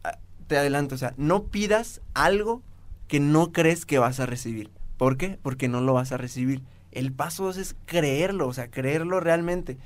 [0.03, 0.17] ah,
[0.47, 2.63] te adelanto, o sea, no pidas algo
[3.07, 4.71] que no crees que vas a recibir.
[4.97, 5.38] ¿Por qué?
[5.41, 6.63] Porque no lo vas a recibir.
[6.91, 9.78] El paso dos es creerlo, o sea, creerlo realmente.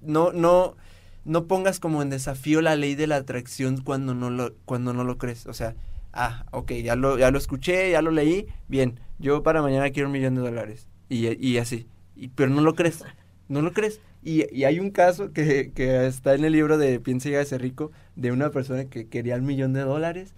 [0.00, 0.76] No, no,
[1.24, 5.04] no pongas como en desafío la ley de la atracción cuando no lo, cuando no
[5.04, 5.46] lo crees.
[5.46, 5.74] O sea,
[6.14, 10.08] ah, ok, ya lo, ya lo escuché, ya lo leí, bien, yo para mañana quiero
[10.08, 10.88] un millón de dólares.
[11.08, 11.86] Y, y así.
[12.34, 13.04] Pero no lo crees,
[13.48, 14.00] no lo crees.
[14.22, 17.58] Y, y hay un caso que, que está en el libro de Piensa y hágase
[17.58, 20.34] rico, de una persona que quería el millón de dólares,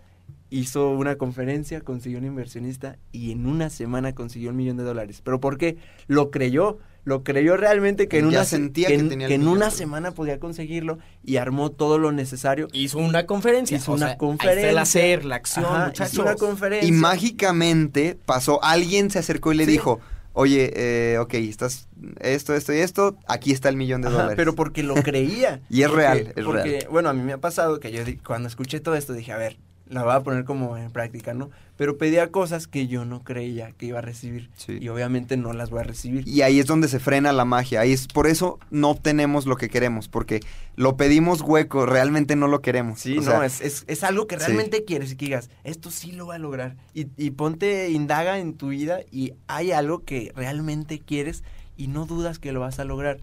[0.50, 5.20] hizo una conferencia, consiguió un inversionista y en una semana consiguió un millón de dólares.
[5.24, 5.76] ¿Pero por qué?
[6.06, 9.26] Lo creyó, lo creyó realmente que en, Ya una, se- sentía que que en- tenía
[9.26, 9.56] el que en millón.
[9.56, 12.66] una semana podía conseguirlo y armó todo lo necesario.
[12.72, 13.76] Hizo una conferencia.
[13.78, 14.70] Hizo o una sea, ahí conferencia.
[14.70, 16.12] el hacer, la acción, Ajá, muchachos.
[16.12, 16.86] hizo una conferencia.
[16.88, 19.70] Y mágicamente pasó, alguien se acercó y le Sí.
[19.70, 20.00] dijo,
[20.32, 21.88] oye, eh, ok, estás
[22.20, 24.36] esto, esto y esto, aquí está el millón de Ajá, dólares.
[24.36, 25.60] pero porque lo creía.
[25.70, 26.86] Y es Porque- real, es porque, real.
[26.90, 29.58] Bueno, a mí me ha pasado que yo cuando escuché todo esto dije, a ver,
[29.88, 31.50] la voy a poner como en práctica, ¿no?
[31.76, 34.50] Pero pedía cosas que yo no creía que iba a recibir.
[34.56, 34.78] Sí.
[34.80, 36.26] Y obviamente no las voy a recibir.
[36.26, 37.80] Y ahí es donde se frena la magia.
[37.80, 40.40] Ahí es por eso no obtenemos lo que queremos, porque
[40.74, 43.00] lo pedimos hueco, realmente no lo queremos.
[43.00, 44.46] Sí, O no, sea, es, es, es algo que sí.
[44.46, 46.76] realmente quieres y que digas, esto sí lo voy a lograr.
[46.94, 51.44] Y, y ponte, indaga en tu vida y hay algo que realmente quieres
[51.76, 53.18] y no dudas que lo vas a lograr.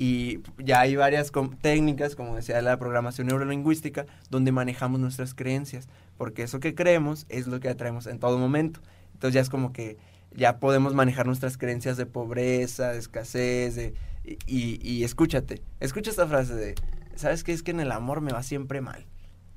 [0.00, 5.88] Y ya hay varias com- técnicas, como decía la programación neurolingüística, donde manejamos nuestras creencias,
[6.16, 8.80] porque eso que creemos es lo que atraemos en todo momento.
[9.14, 9.96] Entonces ya es como que
[10.32, 13.94] ya podemos manejar nuestras creencias de pobreza, de escasez, de,
[14.24, 16.74] y, y- y escúchate, escucha esta frase de,
[17.16, 17.52] ¿sabes qué?
[17.52, 19.04] Es que en el amor me va siempre mal.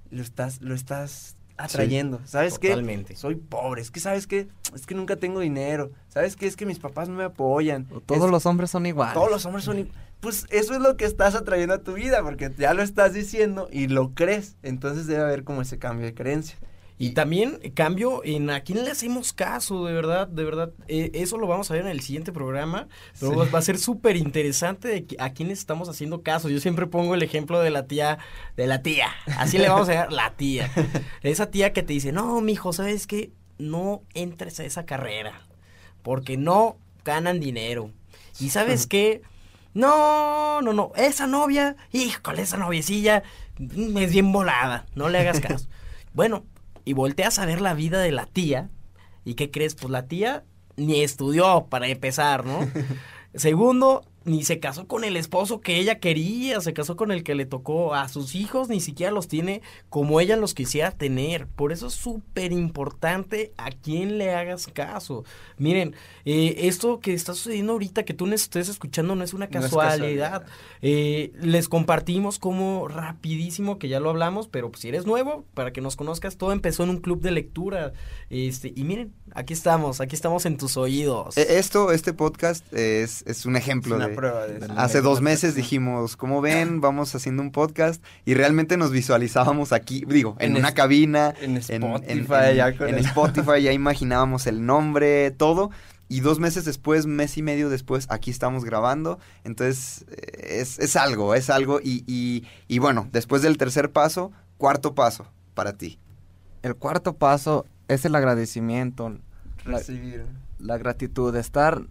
[0.09, 2.19] Lo estás, lo estás atrayendo.
[2.25, 2.69] ¿Sabes qué?
[2.69, 3.15] Totalmente.
[3.15, 3.81] Soy pobre.
[3.83, 4.47] Es que, ¿sabes qué?
[4.73, 5.91] Es que nunca tengo dinero.
[6.07, 6.47] ¿Sabes qué?
[6.47, 7.85] Es que mis papás no me apoyan.
[8.07, 9.13] Todos Es- los hombres son iguales.
[9.13, 9.77] todos los hombres son...
[9.79, 9.91] i-
[10.21, 13.67] Pues eso es lo que estás atrayendo a tu vida, porque ya lo estás diciendo
[13.71, 14.55] y lo crees.
[14.63, 16.57] Entonces debe haber como ese cambio de creencia.
[17.01, 20.71] Y también cambio en a quién le hacemos caso, de verdad, de verdad.
[20.87, 22.87] Eh, eso lo vamos a ver en el siguiente programa.
[23.19, 26.47] Pero va a ser súper interesante de a quién estamos haciendo caso.
[26.47, 28.19] Yo siempre pongo el ejemplo de la tía,
[28.55, 29.07] de la tía.
[29.39, 30.71] Así le vamos a llamar la tía.
[31.23, 33.31] Esa tía que te dice, no, mijo, ¿sabes qué?
[33.57, 35.41] No entres a esa carrera.
[36.03, 37.89] Porque no ganan dinero.
[38.39, 39.23] Y sabes qué?
[39.73, 40.91] No, no, no.
[40.95, 43.23] Esa novia, híjole, esa noviecilla
[43.57, 44.85] mm, es bien volada.
[44.95, 45.67] No le hagas caso.
[46.13, 46.45] bueno,
[46.85, 48.69] y volteas a ver la vida de la tía.
[49.23, 49.75] ¿Y qué crees?
[49.75, 50.43] Pues la tía
[50.75, 52.59] ni estudió para empezar, ¿no?
[53.35, 57.33] Segundo, ni se casó con el esposo que ella quería, se casó con el que
[57.33, 61.47] le tocó a sus hijos, ni siquiera los tiene como ella los quisiera tener.
[61.47, 65.23] Por eso es súper importante a quién le hagas caso.
[65.57, 65.95] Miren,
[66.25, 69.57] eh, esto que está sucediendo ahorita, que tú no estés escuchando, no es una No
[69.59, 70.31] es casualidad.
[70.31, 70.45] casualidad.
[70.83, 75.73] Eh, les compartimos como rapidísimo, que ya lo hablamos, pero pues, si eres nuevo, para
[75.73, 77.93] que nos conozcas, todo empezó en un club de lectura.
[78.29, 81.37] Este, y miren, aquí estamos, aquí estamos en tus oídos.
[81.37, 84.15] E- Esto, este podcast es, es un ejemplo una de...
[84.15, 84.73] prueba de eso.
[84.77, 90.03] Hace dos meses dijimos, como ven, vamos haciendo un podcast y realmente nos visualizábamos aquí,
[90.07, 93.71] digo, en, En una es- cabina, en en, Spotify, en- ya con en Spotify, ya
[93.73, 95.71] imaginábamos el nombre, todo.
[96.09, 99.17] Y dos meses después, mes y medio después, aquí estamos grabando.
[99.45, 101.79] Entonces, eh, es, es algo, es algo.
[101.81, 105.99] Y, y, y bueno, después del tercer paso, cuarto paso para ti.
[106.63, 109.17] El cuarto paso es el agradecimiento,
[109.65, 110.25] la, Recibir.
[110.59, 111.81] la gratitud, estar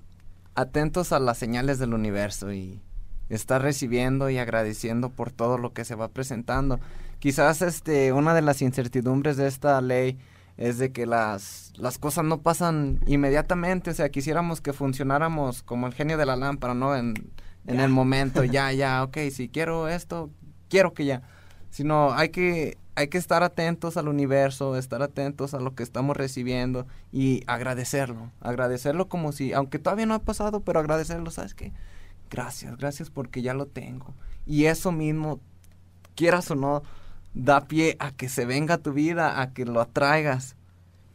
[0.55, 2.81] atentos a las señales del universo y
[3.29, 6.81] estar recibiendo y agradeciendo por todo lo que se va presentando.
[7.19, 10.19] Quizás este una de las incertidumbres de esta ley
[10.57, 15.87] es de que las, las cosas no pasan inmediatamente, o sea, quisiéramos que funcionáramos como
[15.87, 16.97] el genio de la lámpara, ¿no?
[16.97, 17.15] En,
[17.67, 20.31] en el momento, ya, ya, ok, si quiero esto,
[20.69, 21.23] quiero que ya.
[21.71, 26.17] Sino hay que, hay que estar atentos al universo, estar atentos a lo que estamos
[26.17, 31.73] recibiendo y agradecerlo, agradecerlo como si, aunque todavía no ha pasado, pero agradecerlo, ¿sabes qué?
[32.31, 34.15] Gracias, gracias porque ya lo tengo.
[34.47, 35.41] Y eso mismo,
[36.15, 36.83] quieras o no,
[37.35, 40.57] da pie a que se venga a tu vida, a que lo atraigas.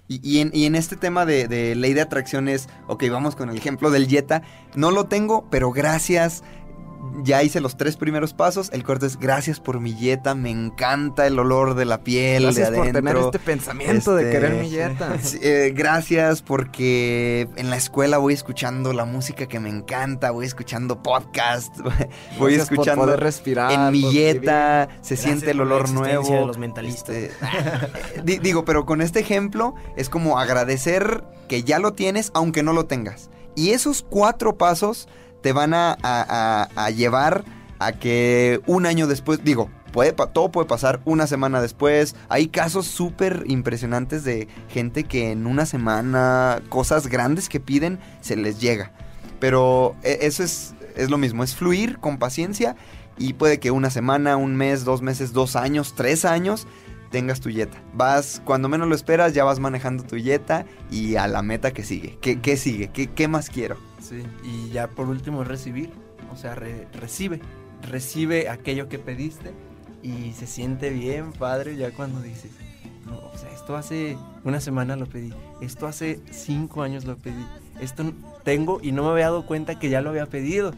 [0.07, 3.49] Y, y en, y en este tema de, de ley de atracciones, ok, vamos con
[3.49, 4.43] el ejemplo del Jetta.
[4.76, 6.43] No lo tengo, pero gracias.
[7.23, 8.69] Ya hice los tres primeros pasos.
[8.71, 10.35] El cuarto es gracias por mi Jetta.
[10.35, 13.03] Me encanta el olor de la piel Gracias de por adentro.
[13.11, 15.17] tener este pensamiento de Este, querer mi yeta.
[15.21, 20.45] Sí, eh, gracias porque en la escuela voy escuchando la música que me encanta, voy
[20.45, 25.51] escuchando podcast, voy Gracias por escuchando poder respirar, en mi por Jetta, se Gracias siente
[25.51, 26.29] el por olor nuevo.
[26.29, 27.15] de los mentalistas.
[27.15, 27.31] Este,
[28.23, 32.73] di- digo, pero con este ejemplo es como agradecer que ya lo tienes aunque no
[32.73, 33.29] lo tengas.
[33.55, 35.07] Y esos cuatro pasos
[35.45, 37.45] te van a, llevar
[37.77, 42.15] a que un año después, digo, puede, todo puede pasar una semana después.
[42.29, 48.35] Hay casos súper impresionantes de gente que en una semana, cosas grandes que piden, se
[48.35, 48.91] les llega.
[49.39, 52.75] Pero e- eso es, es lo mismo, es fluir con paciencia
[53.15, 56.65] y puede que una semana, un mes, dos meses, dos años, tres años
[57.11, 57.77] tengas tu yeta.
[57.93, 61.83] Vas, cuando menos lo esperas, ya vas manejando tu yeta y a la meta que
[61.83, 62.17] sigue.
[62.19, 62.87] ¿Qué, qué sigue?
[62.87, 63.77] ¿Qué, qué más quiero?
[64.07, 65.89] Sí, y ya por último recibir,
[66.31, 67.39] o sea, re- recibe,
[67.89, 69.51] recibe aquello que pediste
[70.03, 72.51] y se siente bien, padre, ya cuando dices,
[73.07, 77.43] no, o sea, esto hace una semana lo pedí, esto hace cinco años lo pedí,
[77.81, 80.71] esto tengo y no me había dado cuenta que ya lo había pedido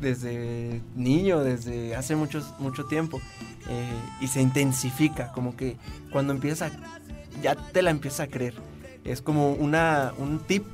[0.00, 3.20] desde niño, desde hace muchos, mucho tiempo,
[3.68, 5.76] eh, y se intensifica, como que
[6.10, 6.80] cuando empiezas a,
[7.42, 8.54] ya te la empiezas a creer,
[9.04, 10.64] es como una, un tip,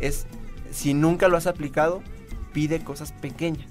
[0.00, 0.26] es
[0.72, 2.02] si nunca lo has aplicado,
[2.52, 3.66] pide cosas pequeñas.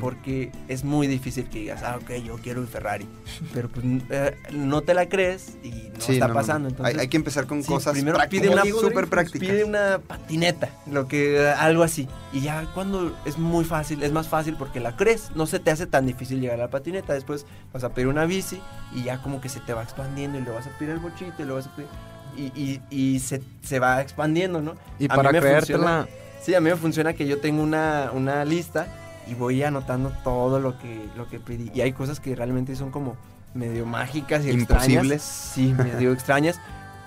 [0.00, 3.06] Porque es muy difícil que digas, ah, ok, yo quiero un Ferrari.
[3.54, 6.66] Pero pues eh, no te la crees y no Sí, está no, pasando.
[6.66, 9.48] Hay- Entonces, hay, que empezar con sí, cosas primero prácticas, pide una súper prácticas.
[9.48, 12.08] Pide una patineta, lo que, eh, algo así.
[12.32, 15.30] Y ya cuando es muy fácil, es más fácil porque la crees.
[15.36, 17.12] No se te hace tan difícil llegar a la patineta.
[17.14, 18.60] Después vas a pedir una bici
[18.96, 21.40] y ya como que se te va expandiendo y le vas a pedir el bochito
[21.40, 21.88] y lo vas a pedir.
[22.36, 22.80] Y, y,
[23.14, 24.74] y se, se va expandiendo, ¿no?
[24.98, 26.08] Y A para creértela, funciona-
[26.40, 28.86] Sí, a mí me funciona que yo tengo una, una lista
[29.26, 31.70] y voy anotando todo lo que, lo que pedí.
[31.74, 33.16] Y hay cosas que realmente son como
[33.54, 35.22] medio mágicas y Imposibles.
[35.22, 35.22] extrañas.
[35.22, 36.60] Sí, medio extrañas.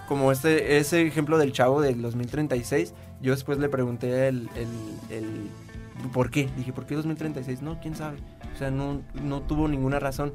[0.08, 2.94] Como este, ese ejemplo del chavo del 2036.
[3.22, 4.68] Yo después le pregunté el, el,
[5.16, 5.50] el
[6.12, 6.50] por qué.
[6.58, 7.62] Dije, ¿por qué 2036?
[7.62, 8.18] No, quién sabe.
[8.54, 10.34] O sea, no, no tuvo ninguna razón.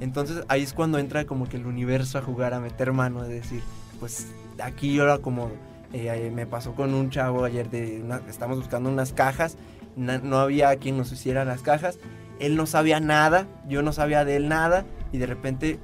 [0.00, 3.34] Entonces ahí es cuando entra como que el universo a jugar, a meter mano, de
[3.34, 3.62] decir,
[4.00, 4.28] pues
[4.62, 5.52] aquí yo lo acomodo.
[5.92, 9.56] Eh, me pasó con un chavo ayer de una- estamos buscando unas cajas,
[9.96, 11.98] na- no había quien nos hiciera las cajas,
[12.38, 15.78] él no sabía nada, yo no sabía de él nada y de repente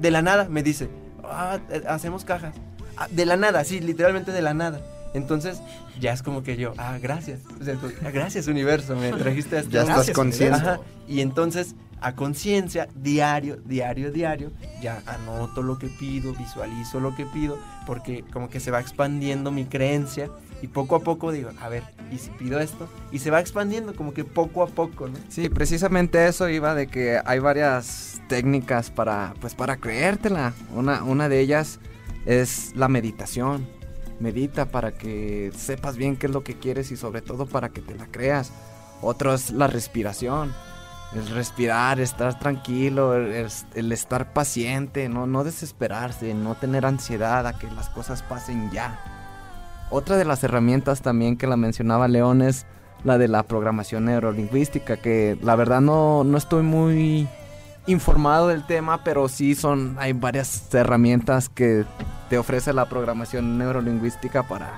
[0.00, 0.88] de la nada me dice,
[1.22, 2.54] "Ah, eh, hacemos cajas.
[2.96, 4.80] ah, de la nada, sí, literalmente de la nada.
[5.14, 5.60] Entonces,
[6.00, 7.40] ya es como que yo, ah, gracias.
[8.04, 10.56] Ah, gracias, universo, me trajiste a este Ya estás consciente.
[10.56, 14.50] Ajá, Y entonces, a conciencia, diario, diario, diario,
[14.80, 19.50] ya anoto lo que pido, visualizo lo que pido, porque como que se va expandiendo
[19.50, 20.28] mi creencia
[20.62, 21.82] y poco a poco digo, a ver,
[22.12, 22.88] ¿y si pido esto?
[23.10, 25.18] Y se va expandiendo como que poco a poco, ¿no?
[25.28, 30.52] Sí, precisamente eso iba de que hay varias técnicas para, pues para creértela.
[30.72, 31.80] Una, una de ellas
[32.26, 33.66] es la meditación.
[34.20, 37.80] Medita para que sepas bien qué es lo que quieres y sobre todo para que
[37.80, 38.52] te la creas.
[39.00, 40.52] Otro es la respiración.
[41.14, 47.70] El respirar, estar tranquilo, el, estar paciente, no, no desesperarse, no tener ansiedad a que
[47.70, 48.98] las cosas pasen ya.
[49.90, 52.64] Otra de las herramientas también que la mencionaba León es
[53.04, 57.28] la de la programación neurolingüística, que la verdad no, no estoy muy
[57.86, 61.84] informado del tema, pero sí son, hay varias herramientas que
[62.30, 64.70] te ofrece la programación neurolingüística para,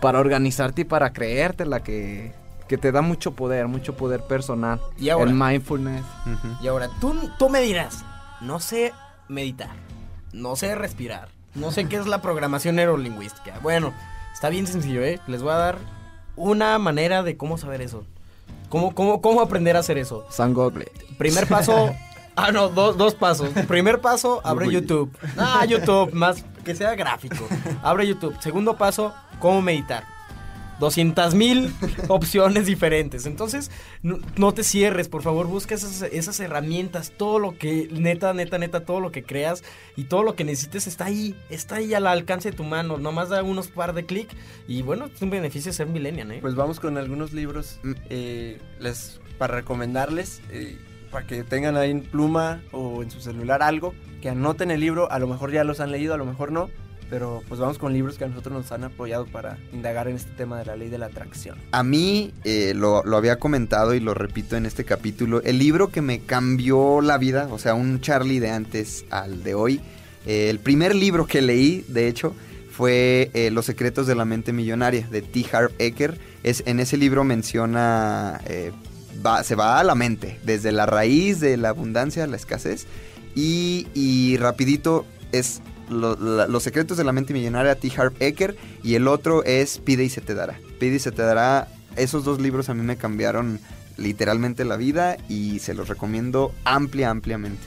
[0.00, 2.34] para organizarte y para creértela, que,
[2.68, 4.80] que te da mucho poder, mucho poder personal.
[4.98, 6.04] Y ahora, El mindfulness.
[6.62, 8.04] Y ahora tú, tú me dirás,
[8.40, 8.92] no sé
[9.28, 9.70] meditar,
[10.32, 13.58] no sé respirar, no sé qué es la programación neurolingüística.
[13.60, 13.92] Bueno,
[14.32, 15.20] está bien sencillo, ¿eh?
[15.26, 15.78] Les voy a dar
[16.36, 18.04] una manera de cómo saber eso.
[18.68, 20.26] ¿Cómo, cómo, cómo aprender a hacer eso?
[20.28, 20.90] San Google.
[21.18, 21.94] Primer paso.
[22.38, 23.48] Ah, no, dos, dos pasos.
[23.66, 24.70] Primer paso, abre.
[24.70, 25.10] YouTube.
[25.38, 27.48] Ah, YouTube, más que sea gráfico.
[27.82, 28.36] Abre YouTube.
[28.40, 30.04] Segundo paso, cómo meditar.
[30.80, 31.72] 200 mil
[32.08, 33.26] opciones diferentes.
[33.26, 33.70] Entonces,
[34.02, 37.12] no, no te cierres, por favor, busca esas, herramientas.
[37.16, 39.64] Todo lo que, neta, neta, neta, todo lo que creas
[39.96, 41.34] y todo lo que necesites está ahí.
[41.50, 42.98] Está ahí al alcance de tu mano.
[42.98, 44.28] Nomás da unos par de clic.
[44.68, 46.38] Y bueno, es un beneficio ser millennial, ¿eh?
[46.40, 47.92] Pues vamos con algunos libros Mm.
[48.10, 50.78] eh, les, para recomendarles, eh,
[51.10, 55.10] para que tengan ahí en pluma o en su celular algo, que anoten el libro,
[55.10, 56.70] a lo mejor ya los han leído, a lo mejor no,
[57.08, 60.30] pero pues vamos con libros que a nosotros nos han apoyado para indagar en este
[60.32, 61.56] tema de la ley de la atracción.
[61.72, 65.88] A mí, eh, lo, lo había comentado y lo repito en este capítulo, el libro
[65.88, 69.80] que me cambió la vida, o sea, un Charlie de antes al de hoy,
[70.26, 72.34] eh, el primer libro que leí, de hecho,
[72.70, 75.46] fue eh, Los secretos de la mente millonaria de T.
[75.50, 76.18] Harv Eker.
[76.42, 78.40] Es, en ese libro menciona,
[79.24, 82.86] va- se va a la mente, desde la raíz de la abundancia, la escasez,
[83.34, 87.92] y, y rapidito es Los secretos de la mente millonaria, T.
[87.96, 90.58] Harv Eker, y el otro es Pide y se te dará.
[90.78, 91.68] Pide y se te dará.
[91.96, 93.60] Esos dos libros a mí me cambiaron
[93.96, 97.62] literalmente la vida y se los recomiendo amplia, ampliamente.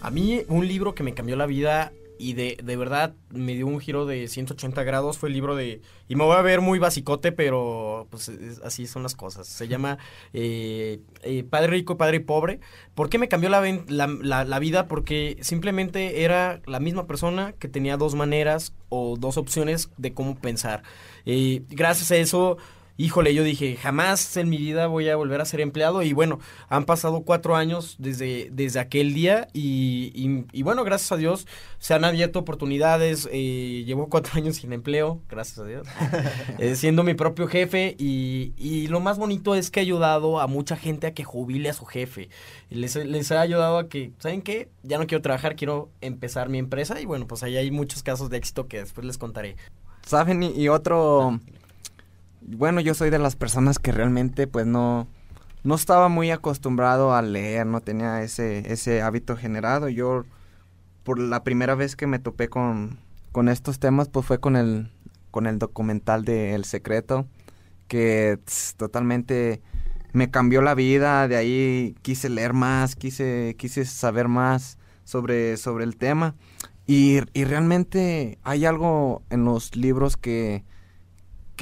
[0.00, 1.92] A mí un libro que me cambió la vida
[2.22, 5.80] y de, de verdad me dio un giro de 180 grados fue el libro de...
[6.08, 9.46] Y me voy a ver muy basicote, pero pues es- así son las cosas.
[9.48, 9.98] Se llama
[10.32, 12.60] eh, eh, Padre Rico, Padre Pobre.
[12.94, 14.86] ¿Por qué me cambió la vida?
[14.88, 20.36] Porque simplemente era la misma persona que tenía dos maneras o dos opciones de cómo
[20.36, 20.82] pensar.
[21.26, 22.58] Eh, gracias a eso...
[22.98, 26.02] Híjole, yo dije, jamás en mi vida voy a volver a ser empleado.
[26.02, 26.38] Y bueno,
[26.68, 29.48] han pasado cuatro años desde, desde aquel día.
[29.54, 31.46] Y, y- y bueno, gracias a Dios
[31.78, 33.28] se han abierto oportunidades.
[33.32, 35.86] eh, llevo cuatro años sin empleo, gracias a Dios.
[36.58, 37.96] eh, siendo mi propio jefe.
[37.98, 41.70] Y, y lo más bonito es que he ayudado a mucha gente a que jubile
[41.70, 42.28] a su jefe.
[42.70, 44.68] Les, les he ayudado a que, ¿saben qué?
[44.82, 47.00] Ya no quiero trabajar, quiero empezar mi empresa.
[47.00, 49.56] Y bueno, pues ahí hay muchos casos de éxito que después les contaré.
[50.06, 50.42] ¿Saben?
[50.42, 51.40] Y, y otro...
[52.46, 55.08] Bueno, yo soy de las personas que realmente pues no...
[55.64, 59.88] No estaba muy acostumbrado a leer, no tenía ese, ese hábito generado.
[59.88, 60.24] Yo,
[61.04, 62.98] por la primera vez que me topé con,
[63.30, 64.90] con estos temas, pues fue con el,
[65.30, 67.28] con el documental de El Secreto,
[67.86, 68.40] que
[68.76, 69.62] totalmente
[70.12, 71.28] me cambió la vida.
[71.28, 76.34] De ahí quise leer más, quise, quise saber más sobre, sobre el tema.
[76.88, 80.64] Y, y realmente hay algo en los libros que,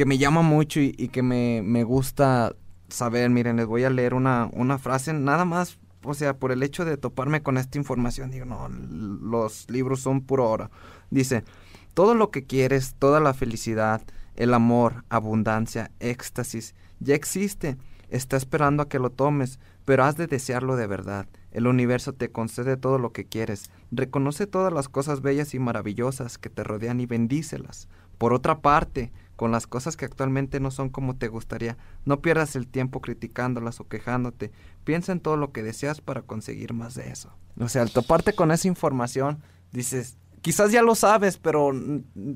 [0.00, 2.56] que me llama mucho y, que me, me gusta
[2.88, 3.28] saber.
[3.28, 6.86] Miren, les voy a leer una, una frase, nada más, o sea, por el hecho
[6.86, 10.70] de toparme con esta información, digo, no, los libros son puro oro.
[11.10, 11.44] Dice,
[11.92, 14.00] todo lo que quieres, toda la felicidad,
[14.36, 17.76] el amor, abundancia, éxtasis, ya existe.
[18.08, 21.26] Está esperando a que lo tomes, pero has de desearlo de verdad.
[21.50, 23.70] El universo te concede todo lo que quieres.
[23.90, 27.86] Reconoce todas las cosas bellas y maravillosas que te rodean y bendícelas.
[28.16, 32.56] Por otra parte, con las cosas que actualmente no son como te gustaría, no pierdas
[32.56, 34.52] el tiempo criticándolas o quejándote.
[34.84, 37.32] Piensa en todo lo que deseas para conseguir más de eso.
[37.58, 39.38] O sea, al toparte con esa información,
[39.72, 41.72] dices, quizás ya lo sabes, pero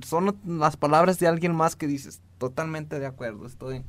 [0.03, 3.85] son las palabras de alguien más que dices, totalmente de acuerdo, estoy...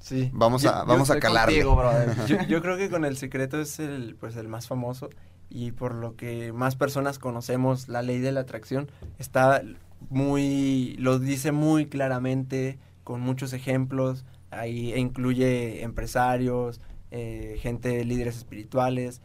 [0.00, 0.28] Sí.
[0.34, 1.62] Vamos Yo- a, yo vamos a calarle.
[1.62, 1.90] contigo,
[2.26, 5.08] yo, yo creo que con el secreto es el pues el más famoso
[5.50, 9.62] y por lo que más personas conocemos la ley de la atracción está
[10.10, 16.80] muy, lo dice muy claramente, con muchos ejemplos, ahí incluye empresarios,
[17.10, 19.20] eh, gente, líderes espirituales,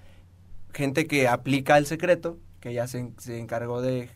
[0.73, 4.09] gente que aplica el secreto, que ya se, se encargó de,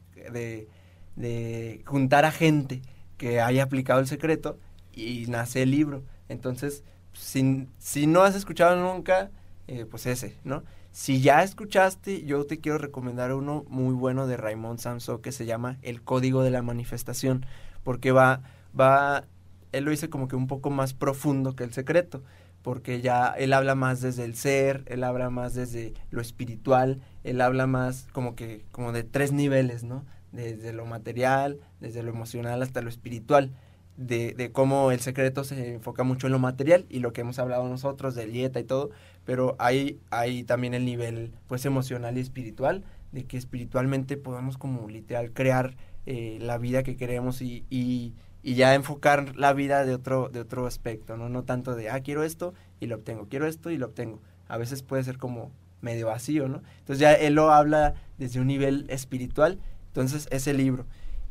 [1.15, 2.81] de, juntar a gente
[3.17, 4.59] que haya aplicado el secreto
[4.93, 6.03] y nace el libro.
[6.29, 6.83] Entonces,
[7.13, 9.31] si, si no has escuchado nunca,
[9.67, 10.63] eh, pues ese, ¿no?
[10.93, 15.47] Si ya escuchaste, yo te quiero recomendar uno muy bueno de Raymond Samso que se
[15.47, 17.47] llama El Código de la Manifestación,
[17.83, 18.43] porque va,
[18.79, 19.23] va,
[19.71, 22.21] él lo dice como que un poco más profundo que el secreto,
[22.61, 27.41] porque ya él habla más desde el ser, él habla más desde lo espiritual, él
[27.41, 30.05] habla más como que, como de tres niveles, ¿no?
[30.31, 33.51] Desde lo material, desde lo emocional hasta lo espiritual.
[33.95, 37.37] De, de, cómo el secreto se enfoca mucho en lo material y lo que hemos
[37.37, 38.89] hablado nosotros de dieta y todo,
[39.23, 44.89] pero hay, hay también el nivel pues emocional y espiritual, de que espiritualmente podamos como
[44.89, 45.75] literal crear
[46.05, 50.41] eh, la vida que queremos y, y, y, ya enfocar la vida de otro, de
[50.41, 51.29] otro aspecto, ¿no?
[51.29, 54.19] No tanto de, ah, quiero esto y lo obtengo, quiero esto y lo obtengo.
[54.47, 56.61] A veces puede ser como medio vacío, ¿no?
[56.79, 60.85] Entonces ya él lo habla desde un nivel espiritual, entonces ese libro.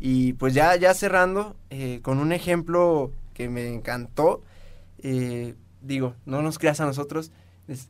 [0.05, 4.43] Y pues ya, ya cerrando, eh, con un ejemplo que me encantó,
[4.99, 7.31] eh, digo, no nos creas a nosotros,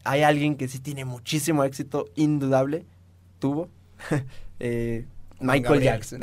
[0.05, 2.85] hay alguien que sí tiene muchísimo éxito, indudable,
[3.39, 3.71] tuvo,
[4.61, 5.07] eh,
[5.41, 6.21] Michael Jackson.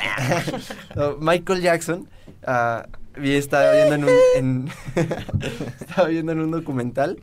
[0.96, 2.08] no, Michael Jackson,
[2.48, 2.88] uh,
[3.20, 4.72] estaba viendo en un, en
[5.80, 7.20] estaba viendo en un documental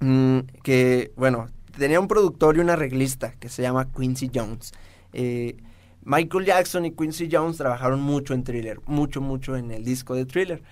[0.00, 4.72] mmm, que, bueno, tenía un productor y una arreglista que se llama Quincy Jones.
[5.12, 5.58] Eh,
[6.06, 10.24] Michael Jackson y Quincy Jones trabajaron mucho en Thriller, mucho, mucho en el disco de
[10.24, 10.62] Thriller.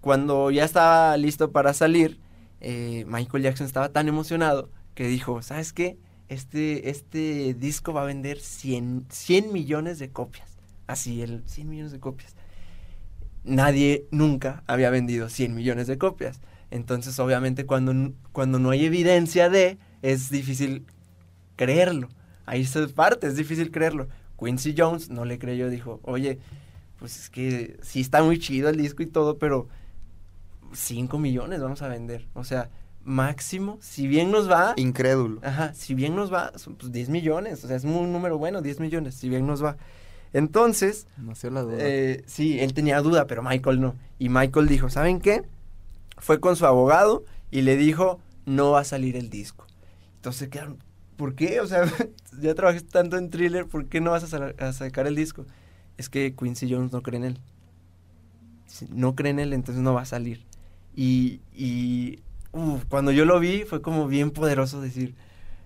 [0.00, 2.18] Cuando ya estaba listo para salir,
[2.62, 5.98] eh, Michael Jackson estaba tan emocionado que dijo, ¿sabes qué?
[6.30, 10.56] Este, este disco va a vender 100, 100 millones de copias.
[10.86, 12.34] Así, el 100 millones de copias.
[13.44, 16.40] Nadie nunca había vendido 100 millones de copias.
[16.70, 20.86] Entonces, obviamente, cuando, cuando no hay evidencia de, es difícil
[21.54, 22.08] creerlo.
[22.46, 24.08] Ahí se parte, es difícil creerlo.
[24.44, 26.38] Quincy Jones no le creyó, dijo, oye,
[26.98, 29.68] pues es que sí está muy chido el disco y todo, pero
[30.72, 32.26] 5 millones vamos a vender.
[32.34, 32.70] O sea,
[33.02, 34.74] máximo, si bien nos va...
[34.76, 35.40] Incrédulo.
[35.42, 37.64] Ajá, si bien nos va, son pues 10 millones.
[37.64, 39.76] O sea, es un número bueno, 10 millones, si bien nos va.
[40.32, 41.06] Entonces...
[41.16, 41.76] Nació la duda.
[41.78, 43.94] Eh, sí, él tenía duda, pero Michael no.
[44.18, 45.42] Y Michael dijo, ¿saben qué?
[46.18, 49.66] Fue con su abogado y le dijo, no va a salir el disco.
[50.16, 50.78] Entonces quedaron,
[51.16, 51.60] ¿por qué?
[51.60, 51.84] O sea,
[52.40, 55.46] ya trabajaste tanto en thriller, ¿por qué no vas a, sacar el disco?
[55.96, 57.40] Es que Quincy Jones no cree en él.
[58.90, 60.44] No cree en él, entonces no va a salir.
[60.96, 61.40] Y,
[62.88, 65.14] cuando yo lo vi fue como bien poderoso decir,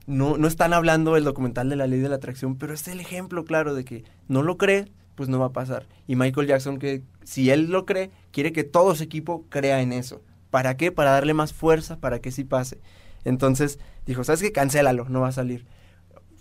[0.06, 3.00] no, no están hablando el documental de la ley de la atracción, pero es el
[3.00, 5.86] ejemplo claro de que no lo cree, pues no va a pasar.
[6.06, 9.92] Y Michael Jackson, que si él lo cree, quiere que todo su equipo crea en
[9.92, 10.22] eso.
[10.50, 10.92] ¿Para qué?
[10.92, 12.78] Para darle más fuerza, para que sí pase.
[13.24, 14.52] Entonces dijo, ¿sabes qué?
[14.52, 15.66] Cancélalo, no va a salir.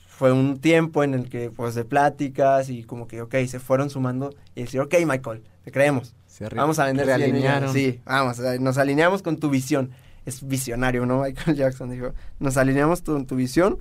[0.07, 3.89] Fue un tiempo en el que, pues, de pláticas y como que, ok, se fueron
[3.89, 6.15] sumando y decir, ok, Michael, te creemos.
[6.55, 7.09] Vamos a vender.
[7.09, 7.73] alinearon.
[7.73, 9.91] Sí, vamos, nos alineamos con tu visión.
[10.25, 11.21] Es visionario, ¿no?
[11.23, 13.79] Michael Jackson dijo, nos alineamos con tu visión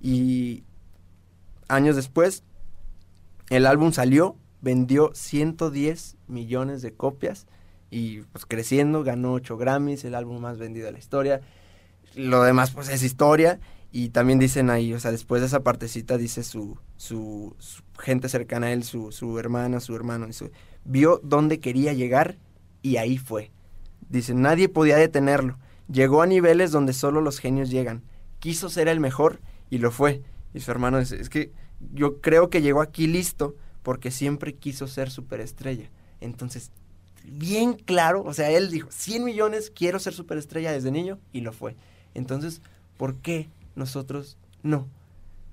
[0.00, 0.64] y
[1.68, 2.44] años después
[3.50, 7.46] el álbum salió, vendió 110 millones de copias
[7.90, 11.40] y pues creciendo, ganó 8 Grammys, el álbum más vendido de la historia.
[12.14, 16.18] Lo demás pues es historia y también dicen ahí, o sea, después de esa partecita
[16.18, 20.50] dice su, su, su gente cercana a él, su, su hermana, su hermano, dice,
[20.84, 22.36] vio dónde quería llegar
[22.82, 23.50] y ahí fue.
[24.08, 25.58] Dice, nadie podía detenerlo.
[25.90, 28.02] Llegó a niveles donde solo los genios llegan.
[28.40, 29.40] Quiso ser el mejor
[29.70, 30.22] y lo fue.
[30.52, 31.52] Y su hermano dice, es que
[31.92, 35.90] yo creo que llegó aquí listo porque siempre quiso ser superestrella.
[36.20, 36.72] Entonces,
[37.24, 41.52] bien claro, o sea, él dijo, 100 millones, quiero ser superestrella desde niño y lo
[41.52, 41.76] fue.
[42.14, 42.60] Entonces,
[42.96, 44.86] ¿por qué nosotros no?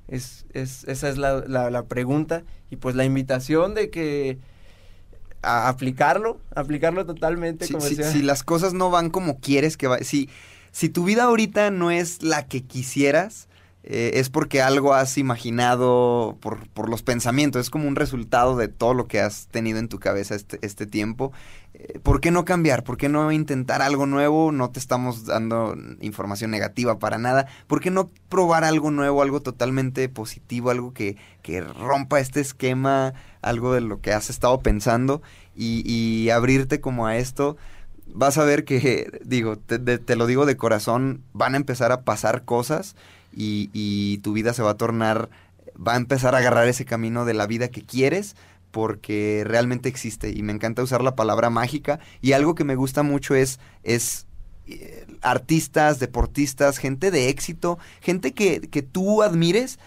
[0.07, 4.37] Es, es, esa es la, la, la, pregunta y pues la invitación de que
[5.41, 7.65] a aplicarlo, aplicarlo totalmente.
[7.65, 10.29] Si, como si, las cosas no van como quieres que va, si,
[10.71, 13.47] si tu vida ahorita no es la que quisieras,
[13.87, 18.67] eh, es porque algo has imaginado por, por, los pensamientos, es como un resultado de
[18.67, 21.31] todo lo que has tenido en tu cabeza este, este tiempo.
[21.75, 22.83] Eh, ¿Por qué no cambiar?
[22.83, 24.51] ¿Por qué no intentar algo nuevo?
[24.51, 27.45] No te estamos dando información negativa para nada.
[27.67, 33.13] ¿Por qué no probar algo nuevo, algo totalmente positivo, algo que, que rompa este esquema,
[33.43, 35.21] algo de lo que has estado pensando
[35.55, 37.55] y, abrirte como a esto?
[38.07, 42.45] Vas a ver que, digo, te lo digo de corazón, van a empezar a pasar
[42.45, 42.95] cosas
[43.35, 45.29] y, tu vida se va a tornar,
[45.75, 48.35] va a empezar a agarrar ese camino de la vida que quieres,
[48.71, 50.31] porque realmente existe.
[50.31, 51.99] Y me encanta usar la palabra mágica.
[52.21, 54.25] Y algo que me gusta mucho es, es
[54.67, 59.79] eh, artistas, deportistas, gente de éxito, gente que, que tú admires,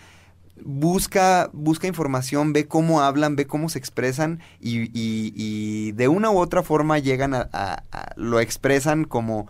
[0.65, 6.39] busca, busca información, ve cómo hablan, ve cómo se expresan y, y- de una u
[6.39, 7.83] otra forma llegan a- a-
[8.17, 9.49] lo expresan como,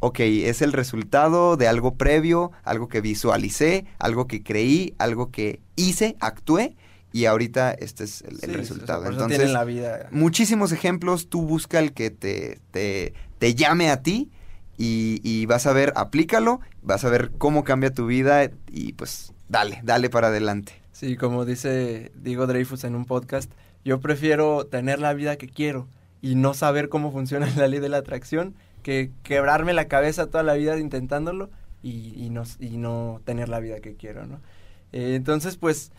[0.00, 5.60] ok, es el resultado de algo previo, algo que visualicé, algo que creí, algo que
[5.76, 6.76] hice, actué
[7.12, 9.04] y ahorita este es el, Sí, resultado.
[9.04, 10.08] por eso Entonces, la vida.
[10.10, 14.30] muchísimos ejemplos, tú busca el que te, te, te llame a ti
[14.76, 19.32] y, y vas a ver, aplícalo, vas a ver cómo cambia tu vida y pues
[19.48, 20.72] dale, dale para adelante.
[20.92, 23.50] Sí, como dice Diego Dreyfus en un podcast,
[23.84, 25.88] yo prefiero tener la vida que quiero
[26.20, 28.54] y no saber cómo funciona la ley de la atracción
[28.88, 31.50] que quebrarme la cabeza toda la vida intentándolo
[31.82, 34.40] y, no, y no tener la vida que quiero, ¿no?
[34.92, 35.92] Eh, entonces, pues,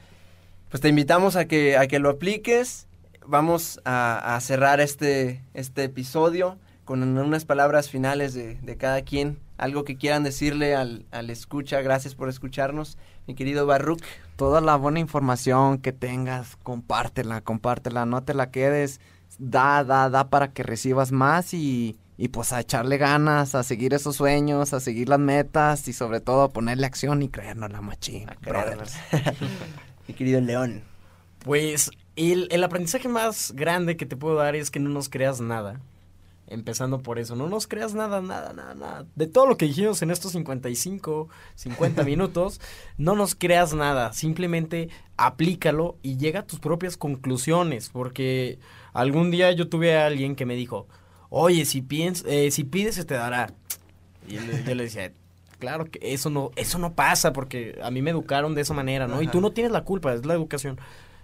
[0.69, 2.87] pues te invitamos a que, a que lo apliques.
[3.27, 9.37] Vamos a, cerrar este, este episodio con unas palabras finales de, de cada quien.
[9.59, 11.81] Algo que quieran decirle al, al escucha.
[11.81, 14.01] Gracias por escucharnos, mi querido Barruk.
[14.35, 18.99] Toda la buena información que tengas, compártela, compártela, no te la quedes.
[19.37, 23.93] Da, da, da para que recibas más y, y pues a echarle ganas, a seguir
[23.93, 27.79] esos sueños, a seguir las metas y sobre todo a ponerle acción y creernos la
[27.79, 28.29] machín.
[28.29, 28.91] A creernos.
[30.07, 30.83] mi querido León.
[31.45, 35.39] Pues el, el aprendizaje más grande que te puedo dar es que no nos creas
[35.39, 35.79] nada.
[36.47, 39.05] Empezando por eso, no nos creas nada, nada, nada, nada.
[39.15, 42.59] De todo lo que dijimos en estos 55, 50 minutos,
[42.97, 44.11] no nos creas nada.
[44.11, 47.87] Simplemente aplícalo y llega a tus propias conclusiones.
[47.87, 48.59] Porque
[48.91, 50.89] algún día yo tuve a alguien que me dijo,
[51.29, 53.53] oye, si, piens eh, si pides se te dará.
[54.27, 55.11] Y yo le, yo le decía,
[55.59, 59.07] claro que eso no, eso no pasa porque a mí me educaron de esa manera,
[59.07, 59.21] ¿no?
[59.21, 60.79] Y tú no tienes la culpa, es la educación.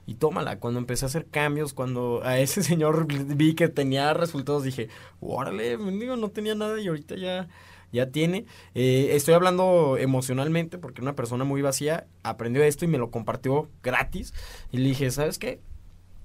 [0.08, 4.64] Y tómala, cuando empecé a hacer cambios, cuando a ese señor vi que tenía resultados,
[4.64, 4.90] dije,
[5.20, 7.48] órale, mendigo, no tenía nada y ahorita ya,
[7.92, 8.46] ya tiene.
[8.76, 13.70] Eh, estoy hablando emocionalmente porque una persona muy vacía aprendió esto y me lo compartió
[13.82, 14.34] gratis.
[14.72, 15.60] Y le dije, ¿sabes qué?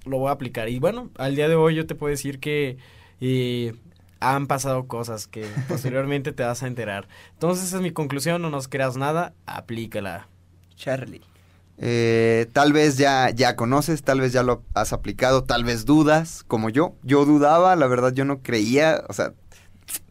[0.05, 0.69] Lo voy a aplicar.
[0.69, 2.77] Y bueno, al día de hoy yo te puedo decir que
[3.21, 3.73] eh,
[4.19, 7.07] han pasado cosas que posteriormente te vas a enterar.
[7.33, 10.27] Entonces esa es mi conclusión, no nos creas nada, aplícala.
[10.75, 11.21] Charlie.
[11.77, 16.43] Eh, tal vez ya, ya conoces, tal vez ya lo has aplicado, tal vez dudas,
[16.47, 16.95] como yo.
[17.03, 19.33] Yo dudaba, la verdad yo no creía, o sea,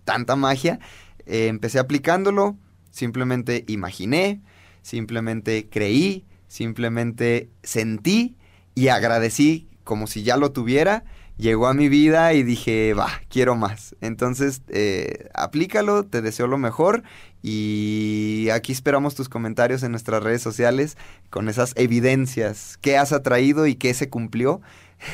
[0.04, 0.80] tanta magia.
[1.26, 2.56] Eh, empecé aplicándolo,
[2.90, 4.40] simplemente imaginé,
[4.82, 8.36] simplemente creí, simplemente sentí
[8.74, 11.04] y agradecí como si ya lo tuviera.
[11.40, 13.96] Llegó a mi vida y dije, va, quiero más.
[14.02, 17.02] Entonces, eh, aplícalo, te deseo lo mejor
[17.42, 20.98] y aquí esperamos tus comentarios en nuestras redes sociales
[21.30, 24.60] con esas evidencias, qué has atraído y qué se cumplió.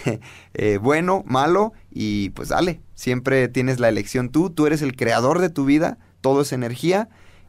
[0.55, 5.39] Eh, bueno, malo y pues dale, siempre tienes la elección tú, tú eres el creador
[5.39, 7.09] de tu vida, todo es energía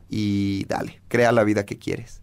[0.10, 2.22] y dale, crea la vida que quieres.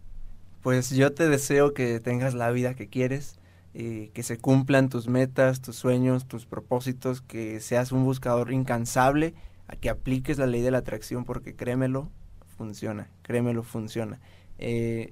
[0.61, 3.39] Pues yo te deseo que tengas la vida que quieres,
[3.77, 9.33] eh, que se cumplan tus metas, tus sueños, tus propósitos, que seas un buscador incansable,
[9.67, 12.09] a que apliques la ley de la atracción, porque créemelo,
[12.57, 14.21] funciona, créemelo, funciona.
[14.59, 15.11] Eh,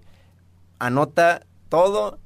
[0.80, 2.20] anota todo,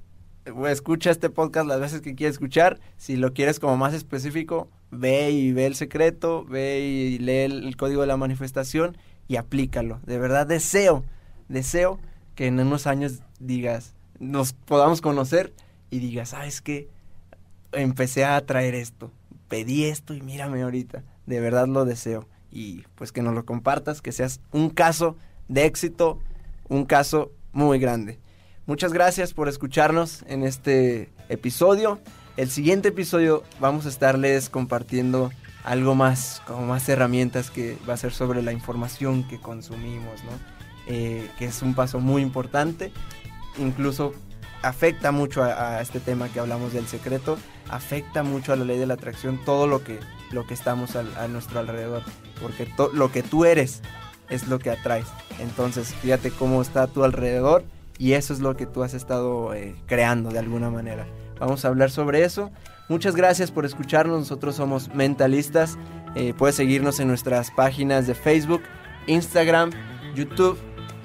[0.69, 5.31] escucha este podcast las veces que quieras escuchar, si lo quieres como más específico, ve
[5.31, 8.95] y ve el secreto, ve y lee el código de la manifestación
[9.27, 10.01] y aplícalo.
[10.05, 11.03] De verdad deseo,
[11.49, 11.99] deseo
[12.35, 15.51] que en unos años digas, nos podamos conocer
[15.89, 16.89] y digas, ¿sabes qué?
[17.71, 19.11] Empecé a traer esto,
[19.47, 21.03] pedí esto y mírame ahorita.
[21.25, 22.27] De verdad lo deseo.
[22.51, 25.17] Y pues que nos lo compartas, que seas un caso
[25.47, 26.19] de éxito,
[26.69, 28.19] un caso muy grande.
[28.65, 31.99] Muchas gracias por escucharnos en este episodio.
[32.35, 35.31] El siguiente episodio vamos a estarles compartiendo
[35.63, 40.31] algo más, como más herramientas que va a ser sobre la información que consumimos, ¿no?
[40.88, 42.91] Eh, que es un paso muy importante.
[43.57, 44.13] Incluso
[44.62, 47.38] afecta mucho a, este tema que hablamos del secreto,
[47.70, 49.99] afecta mucho a la ley de la atracción, todo lo que,
[50.32, 52.03] lo que estamos a nuestro alrededor,
[52.41, 53.82] porque lo que tú eres
[54.30, 55.08] es lo que atraes.
[55.39, 57.64] Entonces, fíjate cómo está a tu alrededor
[57.97, 61.08] y eso es lo que tú has estado eh, creando de alguna manera.
[61.39, 62.51] Vamos a hablar sobre eso.
[62.89, 64.20] Muchas gracias por escucharnos.
[64.20, 65.78] Nosotros somos mentalistas.
[66.16, 68.62] Eh, puedes seguirnos en nuestras páginas de Facebook,
[69.08, 69.72] Instagram,
[70.16, 70.58] YouTube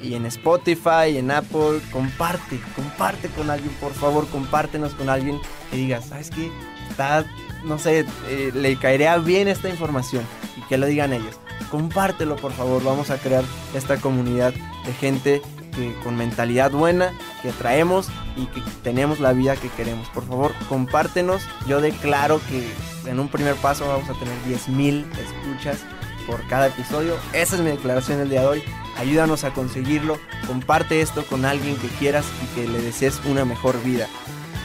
[0.02, 1.80] y en Spotify, en Apple.
[1.90, 5.40] Comparte, comparte con alguien, por favor, compártenos con alguien
[5.70, 6.50] que digas, ¿sabes qué?
[6.90, 7.24] Está,
[7.64, 10.24] no sé, eh, le caería bien esta información
[10.56, 11.38] y que lo digan ellos.
[11.70, 12.82] Compártelo, por favor.
[12.84, 13.44] Vamos a crear
[13.74, 14.52] esta comunidad
[14.84, 15.42] de gente
[15.74, 20.08] que con mentalidad buena, que atraemos y que tenemos la vida que queremos.
[20.10, 21.42] Por favor, compártenos.
[21.66, 22.70] Yo declaro que
[23.08, 25.78] en un primer paso vamos a tener 10.000 escuchas
[26.26, 27.16] por cada episodio.
[27.32, 28.62] Esa es mi declaración el día de hoy.
[29.02, 30.20] Ayúdanos a conseguirlo.
[30.46, 34.06] Comparte esto con alguien que quieras y que le desees una mejor vida.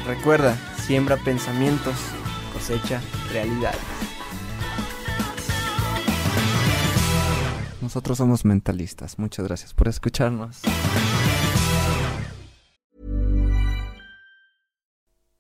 [0.06, 1.96] Recuerda, siembra pensamientos,
[2.54, 3.02] cosecha
[3.34, 3.82] realidades.
[7.82, 9.18] Nosotros somos mentalistas.
[9.18, 10.62] Muchas gracias por escucharnos.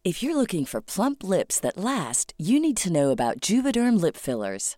[0.04, 4.16] If you're looking for plump lips that last, you need to know about Juvederm lip
[4.16, 4.78] fillers.